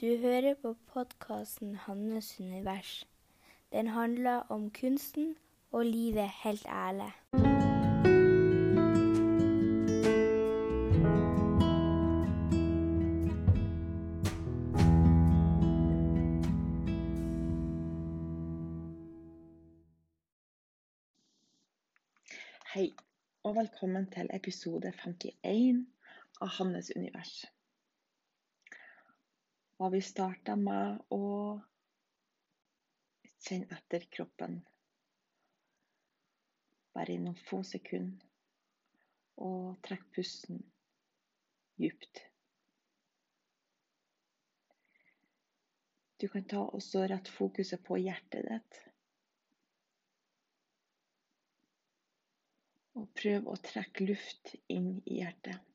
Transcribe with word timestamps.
Du 0.00 0.16
hører 0.16 0.54
på 0.54 0.76
podkasten 0.92 1.76
'Hannes 1.76 2.40
univers'. 2.40 3.04
Den 3.72 3.86
handler 3.86 4.36
om 4.36 4.70
kunsten 4.70 5.36
og 5.70 5.86
livet 5.86 6.30
helt 6.44 6.66
ærlig. 6.66 7.12
Hei, 22.74 22.92
og 23.42 23.56
velkommen 23.56 24.10
til 24.10 24.30
episode 24.34 24.92
51 24.92 25.86
av 26.40 26.48
Hannes 26.48 26.92
univers. 26.96 27.59
Og 29.80 29.94
vi 29.94 30.00
starta 30.04 30.56
med 30.60 30.98
å 31.16 31.26
kjenne 33.40 33.72
etter 33.78 34.04
kroppen 34.12 34.58
bare 36.92 37.14
i 37.14 37.20
noen 37.22 37.38
få 37.48 37.62
sekunder. 37.64 38.26
Og 39.40 39.78
trekk 39.86 40.04
pusten 40.12 40.58
djupt. 41.80 42.20
Du 46.20 46.28
kan 46.28 46.44
ta 46.44 46.66
også 46.66 47.06
rett 47.08 47.30
fokuset 47.32 47.80
på 47.86 47.96
hjertet 48.02 48.44
ditt. 48.50 48.82
Og 53.00 53.08
prøv 53.16 53.48
å 53.48 53.56
trekke 53.64 54.10
luft 54.12 54.52
inn 54.68 54.98
i 55.06 55.22
hjertet. 55.22 55.69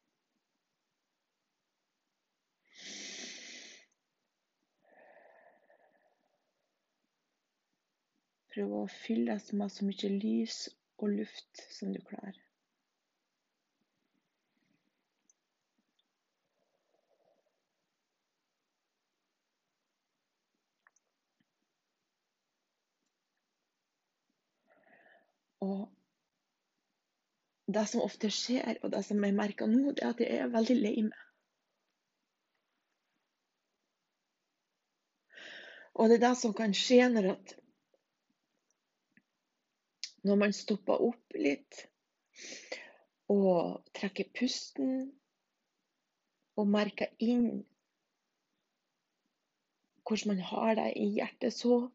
Prøv 8.55 8.71
å 8.71 8.81
fylle 8.87 9.33
deg 9.35 9.57
med 9.59 9.71
så 9.73 9.83
mye 9.83 10.09
lys 10.13 10.57
og 11.03 11.09
luft 11.11 11.63
som 11.75 11.89
du 11.91 11.97
klarer. 12.07 12.37
Og 25.65 25.83
det 27.75 27.83
som 27.91 28.05
ofte 28.05 28.31
skjer, 28.31 28.79
og 28.83 28.95
det 28.95 29.03
som 29.09 29.19
jeg 29.27 29.35
merker 29.41 29.67
nå, 29.67 29.91
det 29.97 30.07
er 30.07 30.15
at 30.15 30.23
jeg 30.23 30.39
er 30.45 30.55
veldig 30.55 30.79
lei 30.79 30.95
meg. 31.09 31.21
Og 35.95 36.07
det 36.07 36.21
er 36.21 36.25
det 36.29 36.33
som 36.39 36.55
kan 36.55 36.71
skje 36.75 37.03
når, 37.11 37.33
at, 37.35 37.57
når 40.25 40.39
man 40.41 40.53
stopper 40.57 41.01
opp 41.05 41.37
litt 41.37 41.85
og 43.31 43.81
trekker 43.97 44.29
pusten 44.35 44.97
og 46.55 46.69
merker 46.71 47.11
inn 47.21 47.63
hvordan 50.05 50.35
man 50.35 50.41
har 50.45 50.75
det 50.77 50.91
i 51.01 51.05
hjertet, 51.17 51.53
så, 51.53 51.89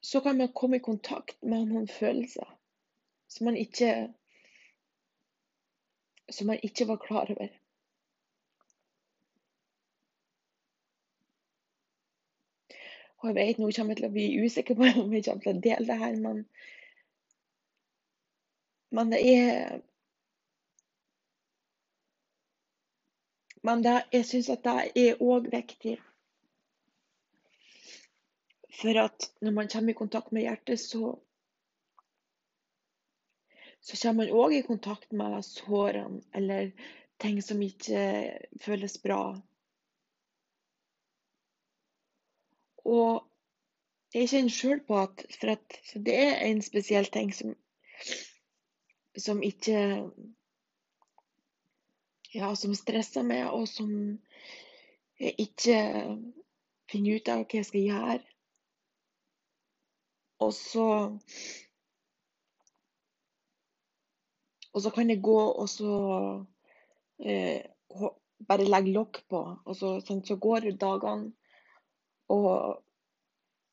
så 0.00 0.22
kan 0.22 0.38
man 0.38 0.52
komme 0.54 0.78
i 0.78 0.84
kontakt 0.84 1.38
med 1.42 1.66
noen 1.70 1.88
følelser 1.90 2.46
som 3.30 3.50
man 3.50 3.58
ikke 3.58 3.90
som 6.30 6.46
man 6.46 6.62
ikke 6.62 6.86
var 6.86 7.00
klar 7.02 7.30
over. 7.30 7.50
Og 13.20 13.28
jeg 13.28 13.36
vet 13.36 13.58
nå 13.58 13.68
kommer 13.76 13.92
jeg 13.92 14.00
til 14.00 14.08
å 14.08 14.14
bli 14.14 14.26
usikker 14.44 14.78
på 14.78 14.86
om 15.02 15.10
jeg 15.12 15.26
kommer 15.26 15.44
til 15.44 15.58
å 15.58 15.64
dele 15.66 15.88
det 15.90 15.98
her, 16.00 16.14
men, 16.22 16.44
men 18.90 19.12
er 19.12 19.80
Men 23.62 23.82
det, 23.84 24.04
jeg 24.12 24.24
syns 24.24 24.48
at 24.48 24.62
det 24.64 24.92
er 24.96 25.18
òg 25.20 25.50
viktig. 25.52 25.98
For 28.80 28.96
at 28.96 29.26
når 29.44 29.52
man 29.52 29.68
kommer 29.68 29.92
i 29.92 29.98
kontakt 29.98 30.32
med 30.32 30.46
hjertet, 30.46 30.80
så 30.80 31.18
så 33.80 33.96
kommer 34.02 34.24
man 34.24 34.34
òg 34.36 34.54
i 34.54 34.62
kontakt 34.62 35.12
med 35.12 35.44
sårene 35.44 36.20
eller 36.36 36.72
ting 37.20 37.40
som 37.42 37.62
ikke 37.62 38.00
føles 38.60 38.98
bra. 39.00 39.22
Og 42.84 43.24
jeg 44.14 44.28
kjenner 44.28 44.52
sjøl 44.52 44.82
på 44.84 44.98
at 45.00 45.24
at 45.48 45.80
det 45.94 46.16
er 46.16 46.44
en 46.48 46.62
spesiell 46.62 47.08
ting 47.12 47.32
som, 47.34 47.54
som 49.20 49.42
ikke 49.44 49.80
Ja, 52.30 52.52
som 52.54 52.70
stresser 52.78 53.24
meg, 53.26 53.48
og 53.50 53.64
som 53.66 53.90
jeg 55.18 55.34
ikke 55.48 55.78
finner 56.90 57.18
ut 57.18 57.30
av 57.32 57.42
hva 57.42 57.58
jeg 57.58 57.66
skal 57.66 57.88
gjøre. 57.88 58.20
Og 60.46 60.54
så 60.54 60.86
Og 64.70 64.82
så 64.84 64.90
kan 64.94 65.10
jeg 65.10 65.18
gå 65.22 65.38
og 65.50 65.66
så 65.68 65.94
eh, 67.18 67.66
bare 68.48 68.68
legge 68.68 68.92
lokk 68.94 69.18
på, 69.28 69.40
og 69.66 69.76
så, 69.76 69.96
sånn, 70.06 70.22
så 70.22 70.36
går 70.38 70.70
dagene. 70.78 71.32
Og, 72.30 72.78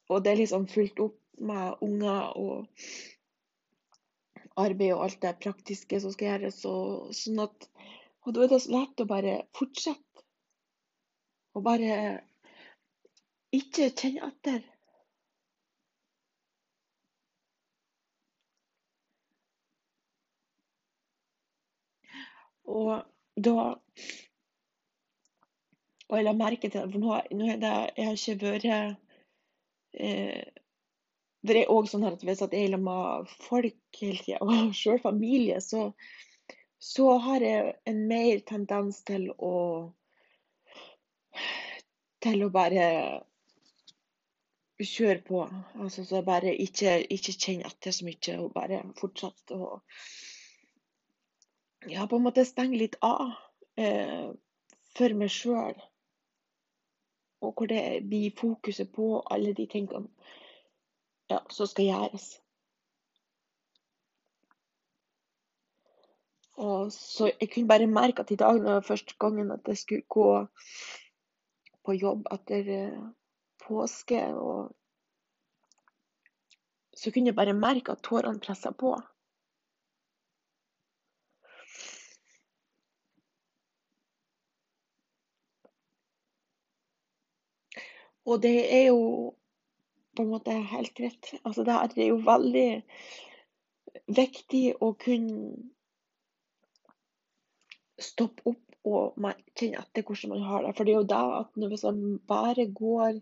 og, 0.10 0.18
det 0.26 0.32
er 0.32 0.40
liksom 0.42 0.66
fullt 0.72 1.00
opp 1.06 1.20
med 1.38 1.84
unger 1.86 2.32
og 2.42 2.88
arbeid 4.64 4.94
og 4.96 5.04
alt 5.06 5.22
det 5.24 5.36
praktiske 5.44 6.00
som 6.02 6.14
skal 6.14 6.32
gjøres. 6.34 6.62
Og, 6.70 7.12
sånn 7.18 7.44
at, 7.46 7.68
og 8.26 8.36
da 8.36 8.46
er 8.46 8.54
det 8.54 8.62
så 8.66 8.74
lett 8.74 9.04
å 9.04 9.10
bare 9.10 9.36
fortsette. 9.58 10.26
Og 11.58 11.64
bare 11.66 11.94
ikke 13.56 13.90
kjenne 13.98 14.28
etter. 14.32 14.66
Og 22.68 23.04
da 23.48 23.54
Og 26.10 26.16
jeg 26.18 26.26
la 26.26 26.34
merke 26.40 26.70
til 26.72 26.92
For 26.92 27.00
nå, 27.04 27.16
nå 27.40 27.56
det 27.62 27.74
Jeg 27.98 28.08
har 28.08 28.18
ikke 28.20 28.36
vært 28.44 28.66
eh, 30.08 30.44
Det 31.48 31.62
er 31.62 31.72
òg 31.72 31.88
sånn 31.90 32.06
at 32.08 32.24
hvis 32.26 32.42
jeg 32.44 32.52
er 32.52 32.74
sammen 32.74 32.88
med 32.88 33.32
folk 33.46 34.00
hele 34.02 34.20
tida, 34.24 34.40
og 34.44 34.74
sjøl 34.80 35.00
familie, 35.04 35.62
så, 35.64 35.92
så 36.80 37.14
har 37.24 37.46
jeg 37.46 37.74
en 37.90 38.04
mer 38.10 38.44
tendens 38.48 39.04
til 39.08 39.30
å 39.38 39.56
Til 42.26 42.42
å 42.42 42.48
bare 42.50 42.86
kjøre 44.82 45.22
på. 45.26 45.44
Altså 45.78 46.06
så 46.06 46.24
bare 46.26 46.56
ikke, 46.64 46.96
ikke 47.14 47.36
kjenne 47.38 47.70
etter 47.70 47.94
så 47.94 48.08
mye, 48.08 48.38
og 48.42 48.56
bare 48.56 48.80
fortsette 48.98 49.54
å 49.54 49.78
ja, 51.88 52.08
på 52.08 52.18
en 52.18 52.26
måte 52.26 52.46
stenge 52.46 52.80
litt 52.82 52.98
av 53.06 53.30
eh, 53.78 54.34
for 54.98 55.14
meg 55.20 55.32
sjøl. 55.32 55.78
Og 57.46 57.54
hvor 57.54 57.70
det 57.70 58.02
blir 58.10 58.34
fokuset 58.38 58.90
på 58.92 59.22
alle 59.30 59.54
de 59.54 59.68
tingene 59.70 60.10
ja, 61.30 61.40
som 61.50 61.68
skal 61.68 61.86
gjøres. 61.86 62.28
Og 66.58 66.92
så 66.92 67.32
Jeg 67.42 67.52
kunne 67.54 67.68
bare 67.68 67.88
merke 67.88 68.22
at 68.22 68.32
i 68.32 68.36
dag, 68.36 68.60
når 68.60 68.82
første 68.82 69.14
gangen 69.20 69.52
at 69.52 69.68
jeg 69.68 69.78
skulle 69.78 70.02
gå 70.10 70.48
på 71.86 71.94
jobb 71.94 72.26
etter 72.34 72.72
eh, 72.78 73.04
påske, 73.68 74.24
og 74.34 74.76
så 76.98 77.12
kunne 77.12 77.30
jeg 77.30 77.36
bare 77.36 77.54
merke 77.54 77.92
at 77.92 78.02
tårene 78.04 78.40
pressa 78.40 78.72
på. 78.72 78.98
Og 88.28 88.42
det 88.44 88.58
er 88.76 88.88
jo 88.90 89.37
på 90.18 90.26
en 90.26 90.34
måte 90.34 90.54
helt 90.74 91.00
rett. 91.00 91.34
Altså 91.44 91.66
det 91.68 91.78
er 91.78 92.10
jo 92.10 92.22
veldig 92.26 92.70
viktig 94.18 94.64
å 94.84 94.94
kunne 95.00 95.72
stoppe 97.98 98.46
opp 98.52 98.64
og 98.88 99.18
kjenne 99.58 99.82
etter 99.82 100.06
hvordan 100.06 100.36
man 100.36 100.46
har 100.48 100.64
det. 100.64 100.74
For 100.78 100.88
det 100.88 100.94
er 100.94 101.00
jo 101.02 101.12
det 101.12 101.24
at 101.42 101.60
hvis 101.74 101.86
man 101.88 102.02
bare 102.30 102.68
går 102.72 103.20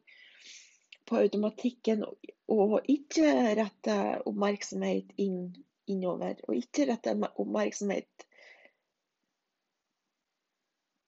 på 1.06 1.20
automatikken 1.22 2.06
og 2.06 2.78
ikke 2.92 3.32
retter 3.60 4.22
oppmerksomhet 4.26 5.12
inn, 5.22 5.54
innover, 5.90 6.40
og 6.48 6.58
ikke 6.58 6.88
retter 6.90 7.20
oppmerksomhet 7.28 8.26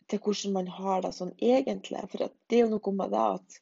til 0.07 0.21
hvordan 0.23 0.53
man 0.55 0.69
har 0.71 1.01
det 1.03 1.13
sånn 1.17 1.33
egentlig. 1.37 2.03
For 2.11 2.27
det 2.27 2.59
er 2.59 2.65
jo 2.65 2.73
noe 2.75 2.93
med 2.95 3.13
det 3.13 3.23
at, 3.37 3.57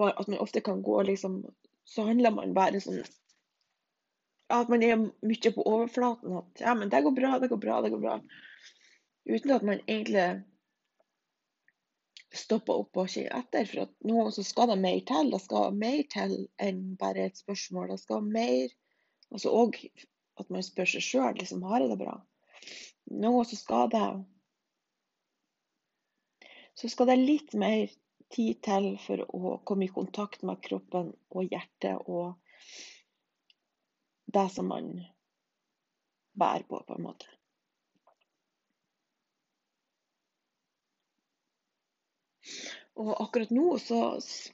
at 0.00 0.28
man 0.28 0.38
ofte 0.38 0.60
kan 0.60 0.82
gå 0.82 1.02
liksom 1.02 1.44
Så 1.84 2.02
handler 2.08 2.32
man 2.32 2.54
bare 2.56 2.80
sånn 2.80 3.02
At 4.52 4.68
man 4.72 4.82
er 4.82 4.96
mye 5.00 5.50
på 5.52 5.64
overflaten. 5.66 6.36
At 6.38 6.60
ja, 6.60 6.74
men 6.74 6.90
det 6.92 7.02
går 7.04 7.14
bra, 7.16 7.38
det 7.38 7.48
går 7.48 7.60
bra, 7.60 7.80
det 7.82 7.90
går 7.92 8.00
bra. 8.00 8.18
Uten 9.24 9.54
at 9.54 9.64
man 9.64 9.80
egentlig 9.86 10.26
stopper 12.34 12.82
opp 12.82 13.00
og 13.00 13.08
kikker 13.08 13.32
etter. 13.38 13.68
For 13.70 13.86
at 13.86 13.94
nå 14.04 14.26
så 14.36 14.44
skal 14.44 14.72
det 14.72 14.78
mer 14.82 15.00
til. 15.08 15.32
Det 15.32 15.40
skal 15.44 15.78
mer 15.80 16.02
til 16.12 16.36
enn 16.60 16.82
bare 17.00 17.28
et 17.28 17.40
spørsmål. 17.40 17.94
Det 17.94 18.00
skal 18.04 18.28
mer 18.36 18.74
Altså 19.34 19.50
òg 19.50 19.80
at 20.38 20.50
man 20.52 20.62
spør 20.62 20.86
seg 20.86 21.02
sjøl 21.02 21.38
liksom, 21.40 21.64
har 21.66 21.82
jeg 21.82 21.90
det 21.90 21.98
bra. 21.98 22.12
Nå 23.10 23.32
så 23.48 23.56
skal 23.58 23.88
det 23.90 24.04
så 26.78 26.90
skal 26.90 27.10
det 27.10 27.20
litt 27.22 27.54
mer 27.58 27.90
tid 28.32 28.60
til 28.64 28.90
for 29.02 29.24
å 29.28 29.56
komme 29.66 29.86
i 29.86 29.92
kontakt 29.92 30.42
med 30.46 30.62
kroppen 30.64 31.12
og 31.30 31.52
hjertet 31.52 32.08
og 32.08 32.34
det 34.34 34.48
som 34.50 34.68
man 34.72 34.90
bærer 36.34 36.66
på, 36.68 36.80
på 36.86 36.96
en 36.96 37.06
måte. 37.06 37.28
Og 42.94 43.10
akkurat 43.22 43.50
nå, 43.50 43.78
så 43.82 44.00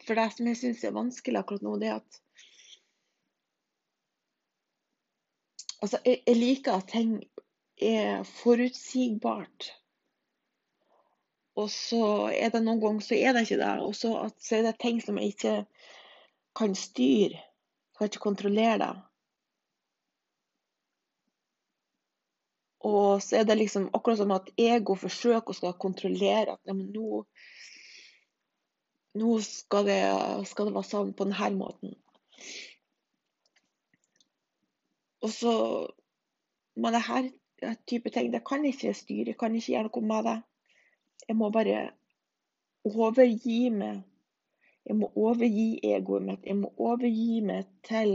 For 0.07 0.17
det 0.17 0.27
som 0.33 0.49
jeg 0.49 0.59
syns 0.61 0.85
er 0.85 0.97
vanskelig 0.97 1.41
akkurat 1.43 1.65
nå, 1.65 1.77
det 1.81 1.91
er 1.93 2.01
at 2.01 2.21
Altså, 5.81 5.97
jeg, 6.05 6.21
jeg 6.27 6.37
liker 6.37 6.75
at 6.77 6.91
ting 6.93 7.13
er 7.81 8.25
forutsigbart. 8.29 9.71
Og 11.61 11.69
så 11.73 12.03
er 12.33 12.53
det 12.55 12.63
noen 12.65 12.81
ganger 12.81 13.05
så 13.05 13.19
er 13.19 13.35
det 13.37 13.45
ikke 13.47 13.61
det. 13.61 13.77
Og 13.85 13.95
så, 13.97 14.17
er 14.57 14.67
det 14.67 14.79
ting 14.81 15.01
som 15.05 15.19
jeg 15.21 15.35
ikke 15.35 15.55
kan 16.57 16.75
styre. 16.79 17.41
Kan 17.99 18.09
ikke 18.09 18.23
kontrollere 18.25 18.79
det. 18.81 18.93
Og 22.81 23.21
så 23.23 23.37
er 23.37 23.45
det 23.45 23.59
liksom 23.59 23.91
akkurat 23.93 24.19
som 24.23 24.31
at 24.33 24.49
ego 24.57 24.95
forsøker 24.97 25.53
å 25.53 25.57
skal 25.57 25.77
kontrollere 25.83 26.55
at 26.57 26.71
nå, 26.73 27.25
nå 29.21 29.33
skal, 29.45 29.85
det, 29.91 29.99
skal 30.49 30.71
det 30.71 30.77
være 30.79 30.89
sånn 30.89 31.13
på 31.17 31.27
denne 31.29 31.51
måten. 31.59 31.97
Og 35.21 35.33
så 35.35 35.55
Men 36.81 36.95
her 36.95 37.27
type 37.91 38.09
ting, 38.15 38.31
det 38.33 38.41
kan 38.47 38.63
jeg 38.65 38.73
ikke 38.73 38.93
styre, 38.95 39.33
jeg 39.33 39.37
kan 39.37 39.55
ikke 39.59 39.73
gjøre 39.73 39.91
noe 39.91 40.07
med 40.07 40.25
det. 40.25 40.37
Jeg 41.29 41.37
må 41.37 41.51
bare 41.55 41.91
overgi 42.85 43.71
meg. 43.71 44.03
Jeg 44.87 44.97
må 44.97 45.11
overgi 45.17 45.81
egoet 45.85 46.25
mitt. 46.27 46.47
Jeg 46.47 46.57
må 46.61 46.71
overgi 46.79 47.41
meg 47.45 47.69
til 47.87 48.15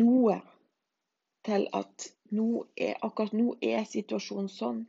noe. 0.00 0.40
Til 1.46 1.66
at 1.74 2.08
nå 2.30 2.48
er, 2.76 2.96
akkurat 3.02 3.34
nå 3.34 3.54
er 3.62 3.86
situasjonen 3.88 4.50
sånn. 4.52 4.82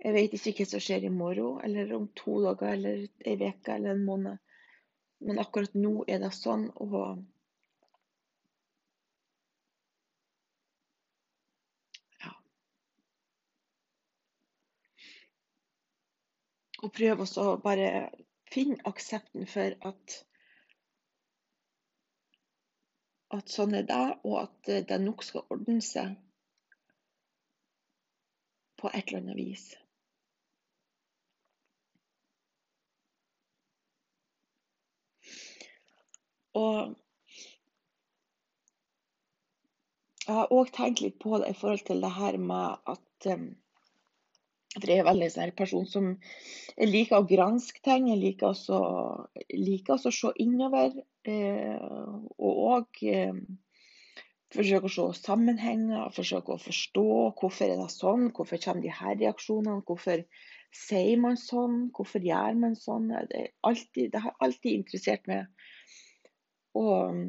Jeg 0.00 0.16
vet 0.16 0.34
ikke 0.36 0.64
hva 0.64 0.68
som 0.70 0.82
skjer 0.84 1.06
i 1.08 1.12
morgen, 1.12 1.58
eller 1.64 1.92
om 1.96 2.06
to 2.16 2.38
dager, 2.44 2.72
eller 2.72 3.02
ei 3.28 3.36
uke 3.36 3.74
eller 3.74 3.94
en 3.96 4.04
måned. 4.04 4.38
Men 5.20 5.40
akkurat 5.42 5.74
nå 5.76 6.04
er 6.08 6.22
det 6.22 6.32
sånn. 6.36 6.70
og 6.80 7.24
Og 16.80 16.92
prøve 16.96 17.26
å 17.42 17.46
bare 17.60 17.88
finne 18.50 18.80
aksepten 18.88 19.46
for 19.50 19.76
at 19.92 20.18
at 23.30 23.52
sånn 23.52 23.76
er 23.78 23.84
det, 23.86 24.04
og 24.26 24.40
at 24.40 24.70
det 24.90 24.96
nok 25.04 25.22
skal 25.22 25.44
ordne 25.54 25.78
seg 25.86 26.16
på 28.80 28.90
et 28.90 29.04
eller 29.04 29.20
annet 29.20 29.38
vis. 29.38 29.68
Og 36.58 36.96
jeg 40.26 40.34
har 40.36 40.52
òg 40.54 40.72
tenkt 40.74 41.02
litt 41.04 41.18
på 41.22 41.38
det 41.42 41.52
i 41.52 41.58
forhold 41.60 41.86
til 41.86 42.02
det 42.02 42.10
her 42.16 42.38
med 42.38 42.90
at 42.94 43.30
um, 43.34 43.46
for 44.76 44.86
jeg 44.86 45.02
er 45.02 45.08
veldig 45.08 45.28
sånn 45.34 45.54
person 45.58 45.86
som 45.88 46.12
liker 46.78 47.18
å 47.18 47.26
granske 47.26 47.82
ting. 47.82 48.06
Jeg 48.12 48.20
liker 48.20 48.52
også, 48.52 48.78
liker 49.56 49.96
også 49.96 50.12
å 50.12 50.18
se 50.18 50.30
innover. 50.44 50.94
Eh, 51.26 51.80
og 52.38 52.60
òg 52.70 53.02
eh, 53.10 53.34
forsøke 54.54 54.86
å 54.86 54.94
se 54.94 55.08
sammenhenger, 55.24 56.14
forsøke 56.14 56.54
å 56.54 56.62
forstå 56.62 57.08
hvorfor 57.40 57.66
er 57.66 57.82
det 57.82 57.90
sånn, 57.94 58.30
hvorfor 58.36 58.62
kommer 58.62 58.86
de 58.86 58.94
her 58.94 59.18
reaksjonene, 59.18 59.82
hvorfor 59.86 60.24
sier 60.74 61.18
man 61.18 61.38
sånn, 61.40 61.88
hvorfor 61.96 62.22
gjør 62.22 62.58
man 62.62 62.78
sånn. 62.78 63.10
Det, 63.30 63.44
alltid, 63.66 64.12
det 64.14 64.22
har 64.22 64.38
alltid 64.38 64.80
interessert 64.84 65.26
meg. 65.30 65.50
Og, 66.78 67.22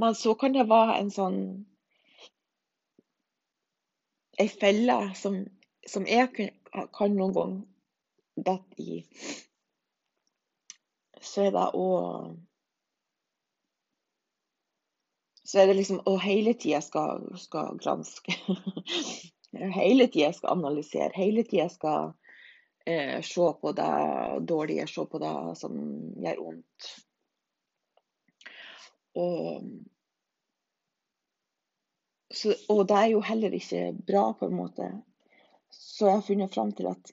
men 0.00 0.16
så 0.16 0.36
kan 0.40 0.56
det 0.56 0.68
være 0.68 1.00
en 1.02 1.12
sånn 1.12 1.40
ei 4.40 4.48
felle 4.52 4.98
som, 5.16 5.38
som 5.88 6.06
jeg 6.08 6.50
kan 6.96 7.16
noen 7.16 7.34
gang 7.36 7.54
dette 8.36 8.82
i, 8.82 8.98
så 11.22 11.46
er 11.46 11.56
det 11.56 11.70
å 11.74 11.88
Så 15.46 15.60
er 15.62 15.68
det 15.70 15.76
liksom 15.78 16.00
å 16.10 16.16
hele 16.18 16.56
tida 16.58 16.80
skal, 16.82 17.20
skal 17.38 17.76
granske. 17.78 18.34
hele 19.78 20.08
tida 20.10 20.32
skal 20.34 20.56
analysere. 20.56 21.12
Hele 21.14 21.44
tida 21.46 21.68
skal 21.70 22.08
eh, 22.82 23.22
se 23.22 23.46
på 23.60 23.72
det 23.78 23.92
dårlige, 24.42 24.88
se 24.90 25.04
på 25.06 25.20
det 25.22 25.30
som 25.60 25.76
gjør 26.18 26.40
vondt. 26.48 26.88
Og 29.22 29.70
så, 32.34 32.54
og 32.68 32.86
det 32.88 32.96
er 32.96 33.12
jo 33.12 33.20
heller 33.22 33.54
ikke 33.54 33.92
bra, 34.06 34.32
på 34.38 34.48
en 34.48 34.58
måte. 34.58 34.90
Så 35.70 36.08
jeg 36.08 36.18
har 36.18 36.26
funnet 36.26 36.54
fram 36.54 36.72
til 36.74 36.90
at 36.90 37.12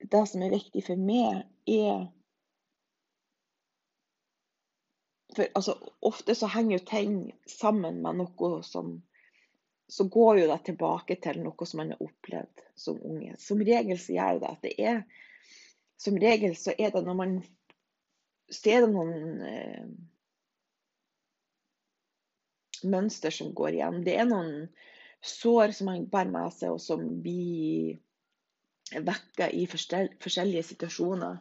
det 0.00 0.22
som 0.28 0.42
er 0.42 0.54
viktig 0.54 0.84
for 0.86 1.00
meg, 1.00 1.44
er 1.68 2.08
For 5.30 5.46
altså, 5.54 5.76
ofte 6.02 6.34
så 6.34 6.48
henger 6.50 6.78
jo 6.78 6.86
ting 6.88 7.12
sammen 7.46 8.00
med 8.02 8.18
noe 8.18 8.62
som 8.66 8.96
Så 9.90 10.08
går 10.10 10.40
jo 10.40 10.48
det 10.50 10.58
tilbake 10.66 11.16
til 11.22 11.38
noe 11.42 11.66
som 11.66 11.78
man 11.82 11.92
har 11.94 12.02
opplevd 12.02 12.64
som 12.78 12.98
unge. 13.06 13.36
Som 13.38 13.62
regel 13.62 13.98
så 13.98 14.16
gjør 14.16 14.40
det 14.42 14.50
at 14.50 14.66
det 14.66 14.74
er 14.78 15.02
Som 15.98 16.18
regel 16.18 16.56
så 16.58 16.74
er 16.78 16.90
det 16.94 17.04
når 17.06 17.18
man 17.18 17.36
Så 18.50 18.72
er 18.74 18.82
det 18.82 18.90
noen 18.90 19.44
eh, 19.46 19.86
mønster 22.84 23.34
som 23.34 23.52
går 23.56 23.76
igjen. 23.76 24.00
Det 24.06 24.16
er 24.18 24.28
noen 24.28 24.68
sår 25.20 25.74
som 25.76 25.90
man 25.90 26.06
bærer 26.10 26.32
med 26.32 26.54
seg, 26.56 26.74
og 26.74 26.80
som 26.82 27.04
blir 27.24 27.98
vekka 29.06 29.50
i 29.54 29.66
forskjellige 29.70 30.66
situasjoner. 30.72 31.40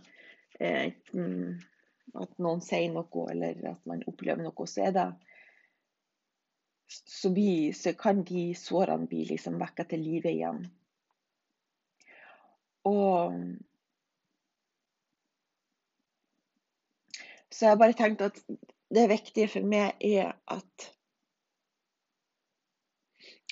At 0.59 2.35
noen 2.41 2.61
sier 2.65 2.91
noe, 2.93 3.25
eller 3.31 3.63
at 3.73 3.89
man 3.89 4.03
opplever 4.09 4.43
noe, 4.43 4.67
så 4.67 4.89
er 4.89 4.95
det 4.97 5.07
så, 6.89 7.29
vi, 7.29 7.69
så 7.77 7.93
kan 7.93 8.23
de 8.25 8.49
sårene 8.57 9.05
bli 9.09 9.27
liksom 9.29 9.59
vekka 9.61 9.85
til 9.91 10.01
live 10.01 10.31
igjen. 10.33 10.63
Og 12.89 13.35
Så 17.59 17.65
jeg 17.65 17.73
har 17.73 17.79
bare 17.81 17.95
tenkt 17.97 18.21
at 18.23 18.37
det 18.95 19.09
viktige 19.11 19.49
for 19.51 19.65
meg 19.67 19.97
er 20.05 20.29
at 20.47 20.85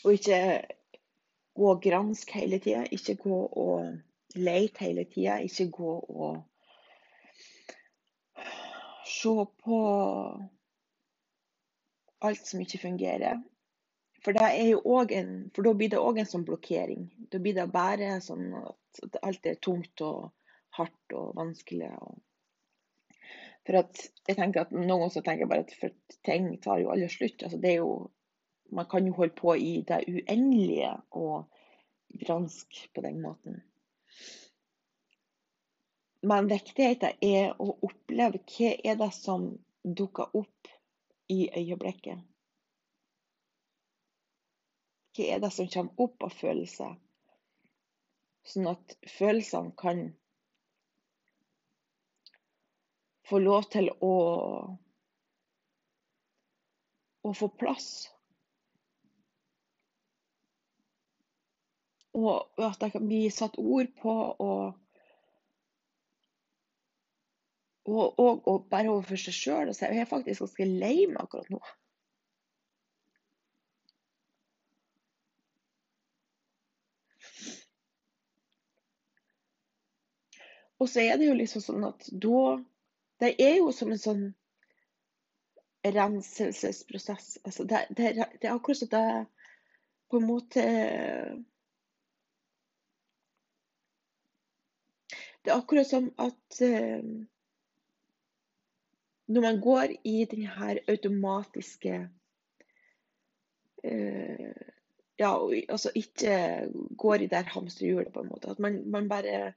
og 0.04 0.14
ikke 0.14 0.42
gå 1.58 1.72
og 1.72 1.82
granske 1.82 2.40
hele 2.40 2.60
tida. 2.64 2.86
Ikke 2.92 3.18
gå 3.22 3.40
og 3.46 3.98
lete 4.38 4.86
hele 4.86 5.06
tida. 5.10 5.40
Ikke 5.46 5.70
gå 5.74 5.94
og 6.00 6.44
se 9.08 9.36
på 9.64 9.80
alt 12.28 12.48
som 12.48 12.62
ikke 12.62 12.82
fungerer. 12.82 13.42
For, 14.26 14.36
en, 14.44 15.34
for 15.56 15.64
da 15.64 15.74
blir 15.78 15.92
det 15.94 16.02
òg 16.02 16.20
en 16.20 16.30
sånn 16.30 16.46
blokkering. 16.48 17.08
Da 17.32 17.40
blir 17.40 17.56
det 17.56 17.70
bare 17.72 18.18
sånn 18.24 18.50
at 18.60 19.20
alt 19.24 19.46
er 19.48 19.60
tungt 19.64 20.02
og 20.04 20.32
hardt 20.78 21.16
og 21.16 21.36
vanskelig. 21.38 21.92
Og 22.02 22.18
for 23.68 23.82
at 23.82 24.02
jeg 24.28 24.38
tenker 24.40 24.66
at 24.66 24.74
Noen 24.74 25.06
ganger 25.06 25.24
tenker 25.24 25.50
bare 25.50 25.66
at 25.68 26.18
ting 26.28 26.50
tar 26.64 26.82
jo 26.82 26.92
aldri 26.94 27.10
slutt. 27.12 27.44
Altså, 27.44 27.60
det 27.62 27.74
er 27.74 27.82
jo 27.82 27.94
Man 28.70 28.86
kan 28.86 29.08
jo 29.08 29.14
holde 29.14 29.36
på 29.36 29.56
i 29.56 29.82
det 29.88 30.04
uendelige 30.08 30.92
og 31.12 31.48
granske 32.08 32.90
på 32.94 33.02
den 33.02 33.22
måten. 33.22 33.62
Men 36.28 36.50
viktigheten 36.50 37.20
er 37.24 37.54
å 37.62 37.72
oppleve 37.86 38.42
hva 38.42 38.72
er 38.84 38.98
det 39.00 39.12
som 39.16 39.52
dukker 39.84 40.34
opp 40.36 40.72
i 41.32 41.46
øyeblikket. 41.48 42.24
Hva 45.18 45.28
er 45.36 45.44
det 45.44 45.52
som 45.54 45.70
kommer 45.74 46.08
opp 46.08 46.26
av 46.28 46.34
følelser? 46.36 46.96
Sånn 48.48 48.68
at 48.72 48.98
følelsene 49.12 49.76
kan 49.80 50.04
få 53.28 53.40
lov 53.44 53.68
til 53.74 53.90
å, 53.92 54.14
å 57.28 57.34
få 57.36 57.50
plass. 57.60 57.90
Og 62.18 62.66
at 62.66 62.80
det 62.82 62.92
kan 62.96 63.06
bli 63.08 63.28
satt 63.34 63.58
ord 63.62 63.90
på 64.02 64.14
og 64.44 64.84
og, 67.88 68.20
og, 68.20 68.48
og 68.48 68.66
bare 68.72 68.90
overfor 68.92 69.20
seg 69.22 69.36
sjøl 69.36 69.70
si 69.76 69.88
jeg 69.88 70.02
er 70.04 70.10
faktisk 70.10 70.44
ganske 70.44 70.66
lei 70.68 70.96
meg 71.08 71.22
akkurat 71.22 71.52
nå. 71.54 71.62
Og 80.80 80.90
så 80.90 81.06
er 81.06 81.16
det 81.18 81.30
jo 81.30 81.38
liksom 81.38 81.64
sånn 81.64 81.86
at 81.88 82.10
da 82.12 82.58
Det 83.22 83.32
er 83.42 83.56
jo 83.58 83.72
som 83.74 83.90
en 83.90 84.02
sånn 84.02 84.26
renselsesprosess. 85.88 87.38
Altså 87.48 87.64
det, 87.66 87.80
det, 87.98 88.12
det 88.42 88.50
er 88.50 88.54
akkurat 88.54 88.78
som 88.78 88.90
det 88.92 89.06
på 90.12 90.20
en 90.20 90.28
måte 90.28 90.66
Det 95.48 95.54
er 95.54 95.62
akkurat 95.62 95.88
som 95.88 96.10
at 96.20 96.58
eh, 96.60 97.04
når 99.32 99.44
man 99.46 99.60
går 99.64 99.94
i 100.04 100.26
denne 100.28 100.74
automatiske 100.92 102.00
eh, 103.84 104.58
Ja, 105.18 105.32
altså 105.70 105.90
ikke 105.96 106.34
går 106.98 107.24
i 107.24 107.30
det 107.32 107.46
hamsterhjulet, 107.50 108.12
på 108.14 108.22
en 108.22 108.28
måte. 108.30 108.52
At 108.52 108.60
man, 108.60 108.84
man 108.92 109.08
bare 109.10 109.54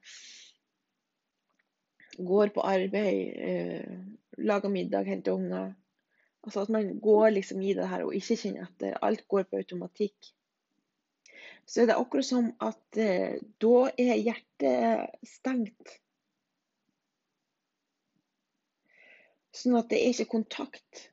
går 2.16 2.54
på 2.54 2.60
arbeid, 2.64 3.34
eh, 3.36 3.98
lager 4.38 4.72
middag, 4.72 5.10
henter 5.10 5.32
unger. 5.32 5.74
Altså 6.42 6.62
at 6.62 6.68
man 6.68 7.00
går 7.00 7.28
liksom 7.34 7.60
i 7.60 7.74
det 7.74 7.88
her 7.88 8.06
og 8.06 8.14
ikke 8.14 8.38
kjenner 8.40 8.70
etter. 8.70 8.96
Alt 9.02 9.26
går 9.28 9.50
på 9.50 9.58
automatikk. 9.58 10.30
Så 11.70 11.82
er 11.82 11.86
det 11.86 11.98
akkurat 12.02 12.26
som 12.26 12.48
at 12.66 12.98
eh, 12.98 13.36
da 13.62 13.74
er 13.94 14.16
hjertet 14.18 15.28
stengt. 15.30 15.92
Sånn 19.54 19.78
at 19.78 19.86
det 19.92 20.00
er 20.00 20.10
ikke 20.10 20.32
kontakt 20.32 21.04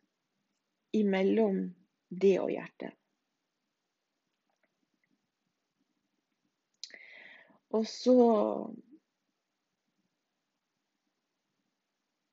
imellom 0.98 1.62
det 2.10 2.34
og 2.42 2.50
hjertet. 2.56 2.96
Og 7.78 7.86
så 7.86 8.18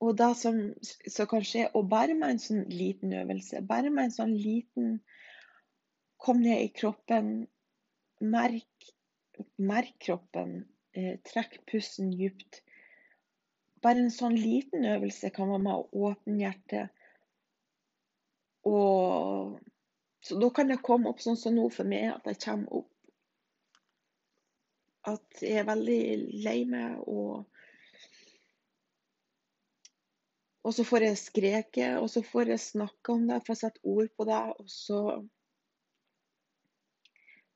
Og 0.05 0.17
det 0.21 0.35
som, 0.37 0.57
som 0.85 1.29
kan 1.31 1.45
skje, 1.49 1.63
og 1.73 1.87
bare 1.89 2.13
med 2.13 2.35
en 2.35 2.41
sånn 2.43 2.65
liten 2.69 3.15
øvelse, 3.17 3.63
bare 3.65 3.89
med 3.89 4.11
en 4.11 4.17
sånn 4.19 4.35
liten 4.37 4.99
Kom 6.25 6.39
ned 6.41 6.61
i 6.63 6.69
kroppen, 6.73 7.47
merk, 8.21 8.89
merk 9.59 9.95
kroppen, 10.07 10.65
eh, 10.95 11.19
trekk 11.27 11.61
pusten 11.71 12.13
dypt. 12.15 12.63
Bare 13.83 14.05
en 14.05 14.15
sånn 14.15 14.37
liten 14.39 14.87
øvelse 14.89 15.31
kan 15.35 15.51
være 15.51 15.65
med 15.67 15.75
å 15.75 16.09
åpne 16.11 16.39
hjertet. 16.41 16.91
Og 18.65 19.59
så 20.25 20.39
da 20.41 20.49
kan 20.57 20.71
det 20.71 20.81
komme 20.83 21.11
opp 21.11 21.21
sånn 21.21 21.37
som 21.37 21.57
nå 21.57 21.69
for 21.73 21.85
meg, 21.85 22.09
at 22.15 22.31
jeg 22.33 22.41
kommer 22.47 22.81
opp 22.81 22.91
at 25.05 25.43
jeg 25.45 25.61
er 25.61 25.67
veldig 25.69 26.01
lei 26.47 26.61
meg, 26.69 27.03
og 27.05 27.45
Og 30.65 30.73
så 30.73 30.85
får 30.89 31.05
jeg 31.05 31.17
skreke, 31.21 31.87
og 32.01 32.07
så 32.09 32.23
får 32.25 32.55
jeg 32.55 32.61
snakke 32.63 33.13
om 33.13 33.27
det, 33.29 33.43
får 33.45 33.59
sette 33.61 33.83
ord 33.85 34.07
på 34.17 34.25
det, 34.25 34.39
og 34.57 34.71
så 34.73 35.01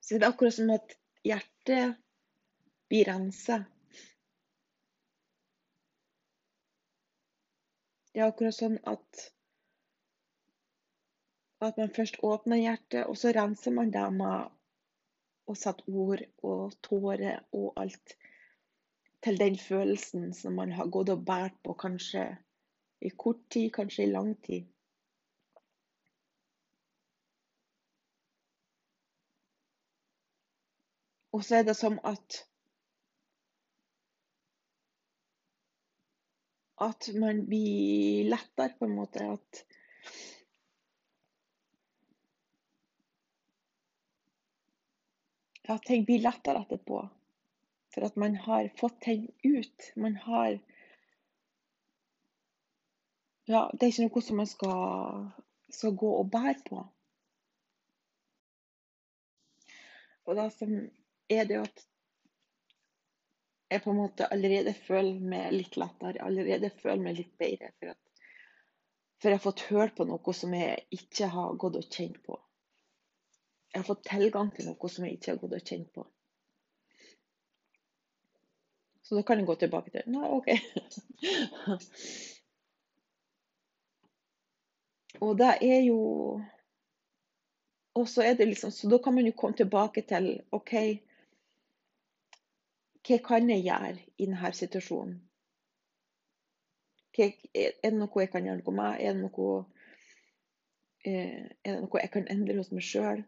Så 0.09 0.17
det 0.17 0.25
er 0.25 0.31
akkurat 0.33 0.55
som 0.55 0.69
at 0.73 0.93
hjertet 1.21 1.91
blir 2.89 3.05
rensa. 3.05 3.59
Det 8.09 8.23
er 8.23 8.31
akkurat 8.31 8.57
sånn 8.57 8.79
at 8.89 9.27
at 11.61 11.77
man 11.77 11.93
først 11.93 12.17
åpner 12.25 12.57
hjertet, 12.57 13.03
og 13.05 13.19
så 13.21 13.35
renser 13.37 13.75
man 13.75 13.93
det 13.93 14.07
med 14.15 14.49
å 15.45 15.57
sette 15.61 15.85
ord 15.93 16.25
og 16.41 16.73
tårer 16.89 17.43
og 17.53 17.77
alt 17.77 18.17
til 19.21 19.37
den 19.37 19.61
følelsen 19.61 20.31
som 20.33 20.57
man 20.57 20.73
har 20.73 20.89
gått 20.89 21.13
og 21.13 21.21
båret 21.29 21.61
på 21.61 21.77
kanskje 21.85 22.25
i 23.05 23.13
kort 23.13 23.45
tid, 23.53 23.69
kanskje 23.77 24.07
i 24.07 24.13
lang 24.15 24.33
tid. 24.41 24.65
Og 31.31 31.43
så 31.45 31.59
er 31.59 31.67
det 31.67 31.77
som 31.77 31.99
at 32.03 32.45
at 36.79 37.09
man 37.19 37.43
blir 37.45 38.29
lettere, 38.31 38.73
på 38.79 38.87
en 38.87 38.95
måte. 38.95 39.25
At 39.25 39.65
at 45.69 45.85
ting 45.85 46.05
blir 46.05 46.23
lettere 46.23 46.63
etterpå. 46.63 47.03
For 47.93 48.05
at 48.05 48.15
man 48.17 48.35
har 48.35 48.71
fått 48.79 49.01
ting 49.01 49.27
ut. 49.43 49.91
Man 49.95 50.15
har 50.15 50.59
Ja, 53.49 53.63
det 53.73 53.81
er 53.83 53.89
ikke 53.89 54.05
noe 54.05 54.21
som 54.21 54.37
man 54.37 54.47
skal, 54.49 55.29
skal 55.73 55.95
gå 55.97 56.09
og 56.19 56.27
bære 56.29 56.59
på. 56.67 56.83
Og 60.29 60.35
det 60.37 60.51
som 60.53 60.75
er 61.29 61.45
det 61.49 61.61
at 61.61 61.85
jeg 63.69 63.83
på 63.83 63.91
en 63.93 63.99
måte 64.01 64.25
allerede 64.33 64.73
føler 64.73 65.19
meg 65.21 65.53
litt 65.53 65.75
lettere, 65.77 66.23
allerede 66.25 66.71
føler 66.81 67.03
meg 67.05 67.19
litt 67.19 67.35
bedre. 67.37 67.69
For, 67.77 67.87
at, 67.93 68.01
for 69.21 69.29
jeg 69.29 69.37
har 69.37 69.43
fått 69.43 69.67
hørt 69.69 69.93
på 69.97 70.03
noe 70.09 70.33
som 70.33 70.53
jeg 70.57 70.87
ikke 70.95 71.27
har 71.35 71.59
gått 71.61 71.77
og 71.77 71.85
kjent 71.93 72.17
på. 72.25 72.33
Jeg 73.69 73.77
har 73.83 73.89
fått 73.91 74.09
tilgang 74.09 74.49
til 74.55 74.65
noe 74.71 74.89
som 74.89 75.05
jeg 75.05 75.13
ikke 75.19 75.31
har 75.35 75.41
gått 75.43 75.57
og 75.59 75.67
kjent 75.69 75.89
på. 75.93 76.01
Så 79.05 79.11
da 79.17 79.21
kan 79.25 79.37
jeg 79.41 79.49
gå 79.49 79.55
tilbake 79.57 79.89
til 79.93 80.03
Nei, 80.13 80.27
OK. 80.33 80.47
og 85.25 85.31
det 85.37 85.53
er 85.65 85.81
jo 85.87 85.99
Og 87.97 88.05
så 88.09 88.21
er 88.21 88.33
det 88.37 88.47
liksom 88.51 88.71
Så 88.71 88.89
da 88.91 88.97
kan 89.01 89.13
man 89.17 89.25
jo 89.25 89.33
komme 89.33 89.57
tilbake 89.57 90.01
til 90.05 90.41
OK 90.53 90.73
hva 93.07 93.17
kan 93.25 93.49
jeg 93.49 93.65
gjøre 93.65 93.95
i 94.17 94.27
denne 94.27 94.53
situasjonen? 94.53 95.17
Hva, 97.15 97.27
er 97.55 97.75
det 97.83 97.97
noe 97.97 98.23
jeg 98.23 98.31
kan 98.33 98.47
gjøre 98.47 98.61
noe 98.61 98.75
med? 98.75 99.01
Er 99.01 99.15
det 99.15 99.23
noe, 99.23 99.49
eh, 101.05 101.45
er 101.63 101.75
det 101.75 101.81
noe 101.83 102.01
jeg 102.03 102.13
kan 102.15 102.27
endre 102.31 102.57
hos 102.59 102.71
meg 102.75 102.85
sjøl? 102.85 103.23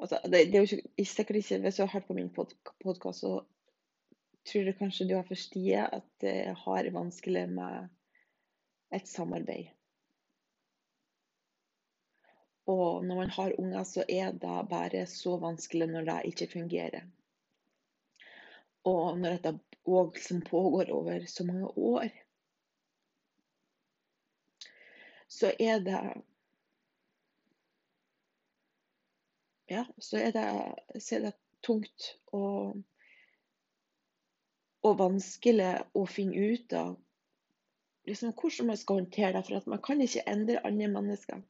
Altså, 0.00 0.20
det, 0.24 0.46
det, 0.48 0.54
er 0.54 0.64
jo 0.64 0.78
ikke, 0.78 1.04
sikkert 1.04 1.36
ikke, 1.42 1.58
Hvis 1.58 1.76
du 1.76 1.82
har 1.82 1.92
hørt 1.92 2.06
på 2.08 2.16
min 2.16 2.30
podkast, 2.32 3.20
så 3.20 3.42
tror 4.48 4.70
jeg 4.70 4.78
kanskje 4.78 5.08
du 5.10 5.14
har 5.18 5.26
forstått 5.28 5.98
at 5.98 6.24
jeg 6.24 6.54
har 6.56 6.88
vanskelig 6.94 7.44
med 7.52 7.90
et 8.96 9.08
samarbeid. 9.08 9.68
Og 12.66 13.04
når 13.04 13.16
man 13.16 13.30
har 13.30 13.60
unger, 13.60 13.84
så 13.84 14.04
er 14.08 14.32
det 14.32 14.68
bare 14.70 15.06
så 15.06 15.36
vanskelig 15.40 15.88
når 15.90 16.08
det 16.08 16.18
ikke 16.32 16.50
fungerer. 16.52 17.06
Og 18.84 19.18
når 19.18 19.36
dette 19.36 19.54
òg 19.88 20.18
pågår 20.48 20.90
over 20.92 21.26
så 21.26 21.44
mange 21.44 21.68
år, 21.78 22.10
så 25.28 25.52
er 25.58 25.80
det 25.80 26.02
Ja, 29.70 29.84
så 29.98 30.16
er 30.16 30.32
det, 30.34 30.74
så 31.00 31.14
er 31.14 31.20
det 31.20 31.36
tungt 31.62 32.06
og, 32.34 32.80
og 34.82 34.96
vanskelig 34.98 35.68
å 35.94 36.02
finne 36.10 36.34
ut 36.34 36.72
av 36.74 36.96
liksom, 38.10 38.32
hvordan 38.34 38.66
man 38.72 38.80
skal 38.80 38.98
håndtere 38.98 39.32
det. 39.36 39.44
For 39.46 39.70
man 39.70 39.82
kan 39.86 40.02
ikke 40.02 40.26
endre 40.26 40.64
andre 40.66 40.88
mennesker. 40.90 41.44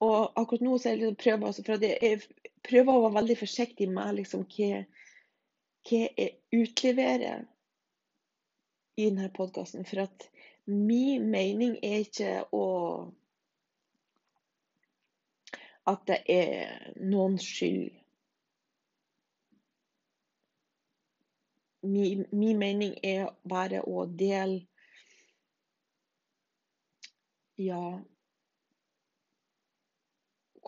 Og 0.00 0.32
akkurat 0.38 0.62
nå 0.62 0.78
så 0.78 0.92
jeg 0.92 0.98
liksom 1.00 1.16
prøver, 1.18 1.46
også, 1.46 1.62
for 1.66 1.84
jeg 1.84 2.20
prøver 2.68 2.94
å 2.94 3.04
være 3.06 3.16
veldig 3.18 3.36
forsiktig 3.40 3.88
med 3.90 4.18
liksom, 4.20 4.44
hva, 4.54 4.82
hva 5.88 6.02
jeg 6.04 6.34
utleverer 6.54 7.46
i 8.98 9.08
denne 9.08 9.30
podkasten. 9.34 9.86
For 9.88 10.04
at 10.06 10.28
min 10.66 11.26
mening 11.30 11.78
er 11.82 12.04
ikke 12.06 12.34
å 12.54 12.66
At 15.88 16.02
det 16.04 16.18
er 16.28 16.90
noens 17.00 17.46
skyld. 17.48 17.94
Min, 21.88 22.26
min 22.28 22.58
mening 22.60 22.92
er 23.02 23.30
bare 23.48 23.80
å 23.88 24.04
dele 24.04 24.66
Ja 27.56 27.80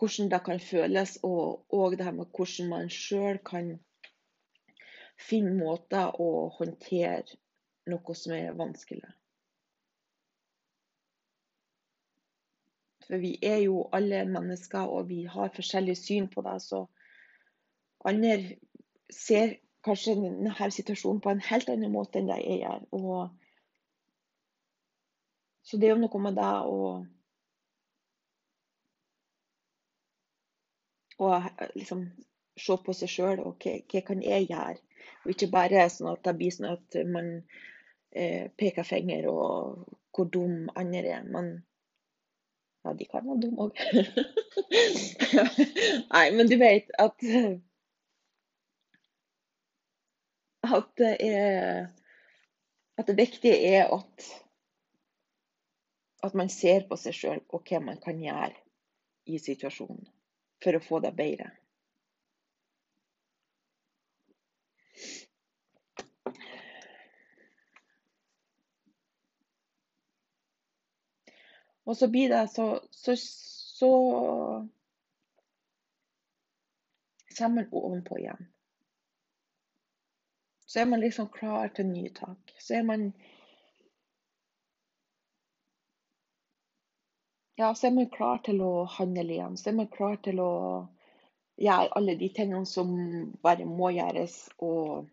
hvordan 0.01 0.31
det 0.31 0.41
kan 0.43 0.59
føles, 0.59 1.19
og, 1.23 1.65
og 1.69 1.97
det 1.97 2.05
her 2.05 2.11
med 2.17 2.25
hvordan 2.33 2.69
man 2.69 2.89
sjøl 2.89 3.37
kan 3.45 3.75
finne 5.21 5.53
måter 5.53 6.15
å 6.17 6.49
håndtere 6.57 7.37
noe 7.91 8.15
som 8.17 8.33
er 8.33 8.55
vanskelig. 8.57 9.11
For 13.05 13.21
vi 13.21 13.35
er 13.45 13.59
jo 13.67 13.83
alle 13.93 14.23
mennesker, 14.25 14.89
og 14.89 15.09
vi 15.09 15.25
har 15.29 15.53
forskjellig 15.53 15.97
syn 15.99 16.29
på 16.33 16.41
det. 16.47 16.57
Så 16.63 16.85
andre 18.07 18.57
ser 19.13 19.57
kanskje 19.85 20.15
denne 20.17 20.71
situasjonen 20.71 21.21
på 21.21 21.33
en 21.33 21.45
helt 21.45 21.69
annen 21.69 21.93
måte 21.93 22.21
enn 22.21 22.29
det 22.31 22.39
jeg 22.41 22.61
gjør. 22.63 22.85
Og 22.97 23.29
så 25.67 25.77
det 25.77 25.89
er 25.89 25.93
jo 25.93 26.01
noe 26.01 26.21
med 26.23 26.39
det 26.39 26.53
å 26.65 26.77
og 31.21 31.49
liksom 31.75 32.05
se 32.59 32.77
på 32.85 32.95
seg 32.97 33.11
sjøl 33.11 33.41
og 33.43 33.57
hva, 33.63 33.77
hva, 33.91 34.03
kan 34.07 34.23
jeg 34.25 34.49
gjøre? 34.49 34.77
Og 35.23 35.33
ikke 35.33 35.51
bare 35.53 35.87
sånn 35.93 36.11
at 36.11 36.23
det 36.25 36.37
blir 36.37 36.53
sånn 36.53 36.71
at 36.73 36.97
man 37.09 37.33
eh, 38.11 38.49
peker 38.57 38.87
finger 38.87 39.27
og 39.31 39.83
hvor 40.11 40.29
dum 40.33 40.69
andre 40.75 41.15
er. 41.17 41.25
Men 41.25 41.51
ja, 42.83 42.93
de 42.97 43.07
kan 43.09 43.27
være 43.27 43.41
dumme 43.43 43.67
òg. 43.67 43.81
Nei, 46.13 46.25
men 46.35 46.49
du 46.49 46.57
vet 46.61 46.89
at 47.01 47.27
at 50.71 50.89
det 50.97 51.15
er 51.25 51.89
at 53.01 53.07
det 53.09 53.17
viktige 53.17 53.57
er 53.75 53.93
at 53.93 54.31
at 56.21 56.35
man 56.37 56.49
ser 56.53 56.85
på 56.89 56.97
seg 57.01 57.17
sjøl 57.17 57.39
og 57.49 57.63
hva 57.65 57.79
man 57.81 58.01
kan 58.01 58.19
gjøre 58.21 58.53
i 59.25 59.39
situasjonen 59.41 60.05
for 60.63 60.77
å 60.77 60.83
få 60.83 61.01
det 61.03 61.11
bedre. 61.17 61.51
Og 71.83 71.97
så 71.97 72.07
blir 72.07 72.29
det 72.29 72.47
så, 72.47 72.79
så, 72.91 73.15
så 73.17 73.91
kommer 77.37 77.55
man 77.55 77.73
ovenpå 77.73 78.17
igjen. 78.17 78.47
Så 80.65 80.79
er 80.79 80.85
man 80.85 80.99
liksom 80.99 81.27
klar 81.27 81.67
til 81.75 81.89
nye 81.89 82.13
tak. 82.15 82.53
Så 82.59 82.77
er 82.77 82.83
man 82.87 83.09
ja, 87.61 87.71
så 87.75 87.87
er 87.87 87.95
man 87.95 88.09
klar 88.09 88.41
til 88.45 88.61
å 88.65 88.71
handle 88.89 89.27
igjen. 89.29 89.57
Så 89.57 89.69
er 89.71 89.77
man 89.77 89.89
klar 89.93 90.17
til 90.25 90.41
å 90.41 90.51
gjøre 91.61 91.93
alle 91.97 92.17
de 92.17 92.29
tingene 92.33 92.65
som 92.69 92.91
bare 93.45 93.67
må 93.69 93.91
gjøres. 93.93 94.37
Og 94.65 95.07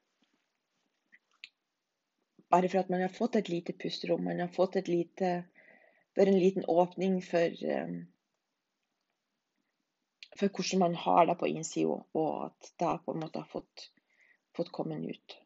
bare 2.49 2.71
for 2.73 2.81
at 2.81 2.93
man 2.93 3.05
har 3.05 3.13
fått 3.13 3.37
et 3.37 3.53
lite 3.53 3.77
pusterom, 3.77 4.25
man 4.25 4.41
har 4.41 4.53
fått 4.55 4.81
et 4.81 4.89
lite 4.89 5.33
en 6.19 6.39
liten 6.43 6.65
åpning 6.67 7.21
for 7.23 7.53
um, 7.63 7.99
for 10.39 10.49
hvordan 10.55 10.79
man 10.79 10.95
har 10.95 11.27
det 11.27 11.37
på 11.39 11.51
innsida, 11.51 11.99
og 12.15 12.33
at 12.47 12.73
det 12.79 12.95
på 13.05 13.15
en 13.15 13.23
måte 13.23 13.43
har 13.43 13.51
fått, 13.51 13.89
fått 14.57 14.73
kommet 14.75 15.03
ut. 15.03 15.37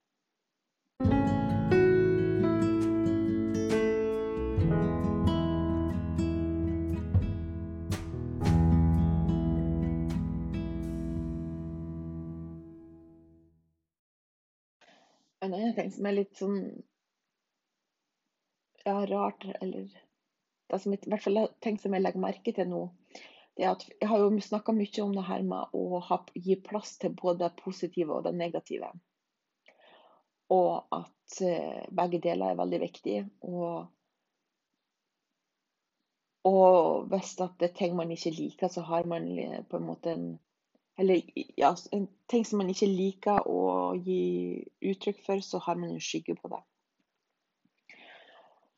En 15.42 15.54
annen 15.54 15.74
ting 15.74 15.90
som 15.90 16.06
er 16.06 16.14
litt 16.14 16.38
sånn 16.38 16.58
ja, 18.84 19.06
rart, 19.06 19.44
eller 19.60 19.88
det 20.70 20.78
som 20.80 20.94
jeg, 20.94 21.02
i 21.06 21.12
hvert 21.12 21.24
fall 21.24 21.40
ting 21.64 21.78
som 21.82 21.94
jeg 21.94 22.04
legger 22.04 22.22
merke 22.22 22.54
til 22.54 22.68
nå, 22.70 22.82
det 23.56 23.66
er 23.66 23.72
at 23.74 23.82
jeg 23.90 24.08
har 24.08 24.22
jo 24.22 24.42
snakka 24.42 24.74
mye 24.76 25.02
om 25.04 25.16
det 25.16 25.24
her 25.28 25.42
med 25.46 25.74
å 25.76 26.00
ha, 26.06 26.20
gi 26.34 26.56
plass 26.68 26.94
til 27.02 27.12
både 27.18 27.44
det 27.44 27.62
positive 27.62 28.14
og 28.16 28.24
det 28.26 28.32
negative. 28.38 28.92
Og 30.52 30.94
at 30.94 31.36
uh, 31.44 31.82
begge 32.00 32.22
deler 32.24 32.52
er 32.52 32.60
veldig 32.60 32.80
viktig. 32.82 33.18
Og, 33.48 33.90
og 36.48 37.10
hvis 37.12 37.34
det 37.40 37.68
er 37.68 37.76
ting 37.76 37.98
man 37.98 38.14
ikke 38.14 38.34
liker, 38.36 38.72
så 38.72 38.84
har 38.88 39.08
man 39.08 39.28
på 39.68 39.80
en 39.80 39.86
måte 39.88 40.16
en 40.16 40.26
eller 40.98 41.22
ja, 41.56 41.76
en 41.92 42.08
ting 42.28 42.44
som 42.44 42.60
man 42.60 42.70
ikke 42.72 42.90
liker 42.90 43.48
å 43.48 43.94
gi 43.96 44.62
uttrykk 44.92 45.22
for, 45.24 45.40
så 45.44 45.60
har 45.64 45.78
man 45.80 45.94
jo 45.94 46.02
skygge 46.02 46.36
på 46.38 46.50
det. 46.52 46.60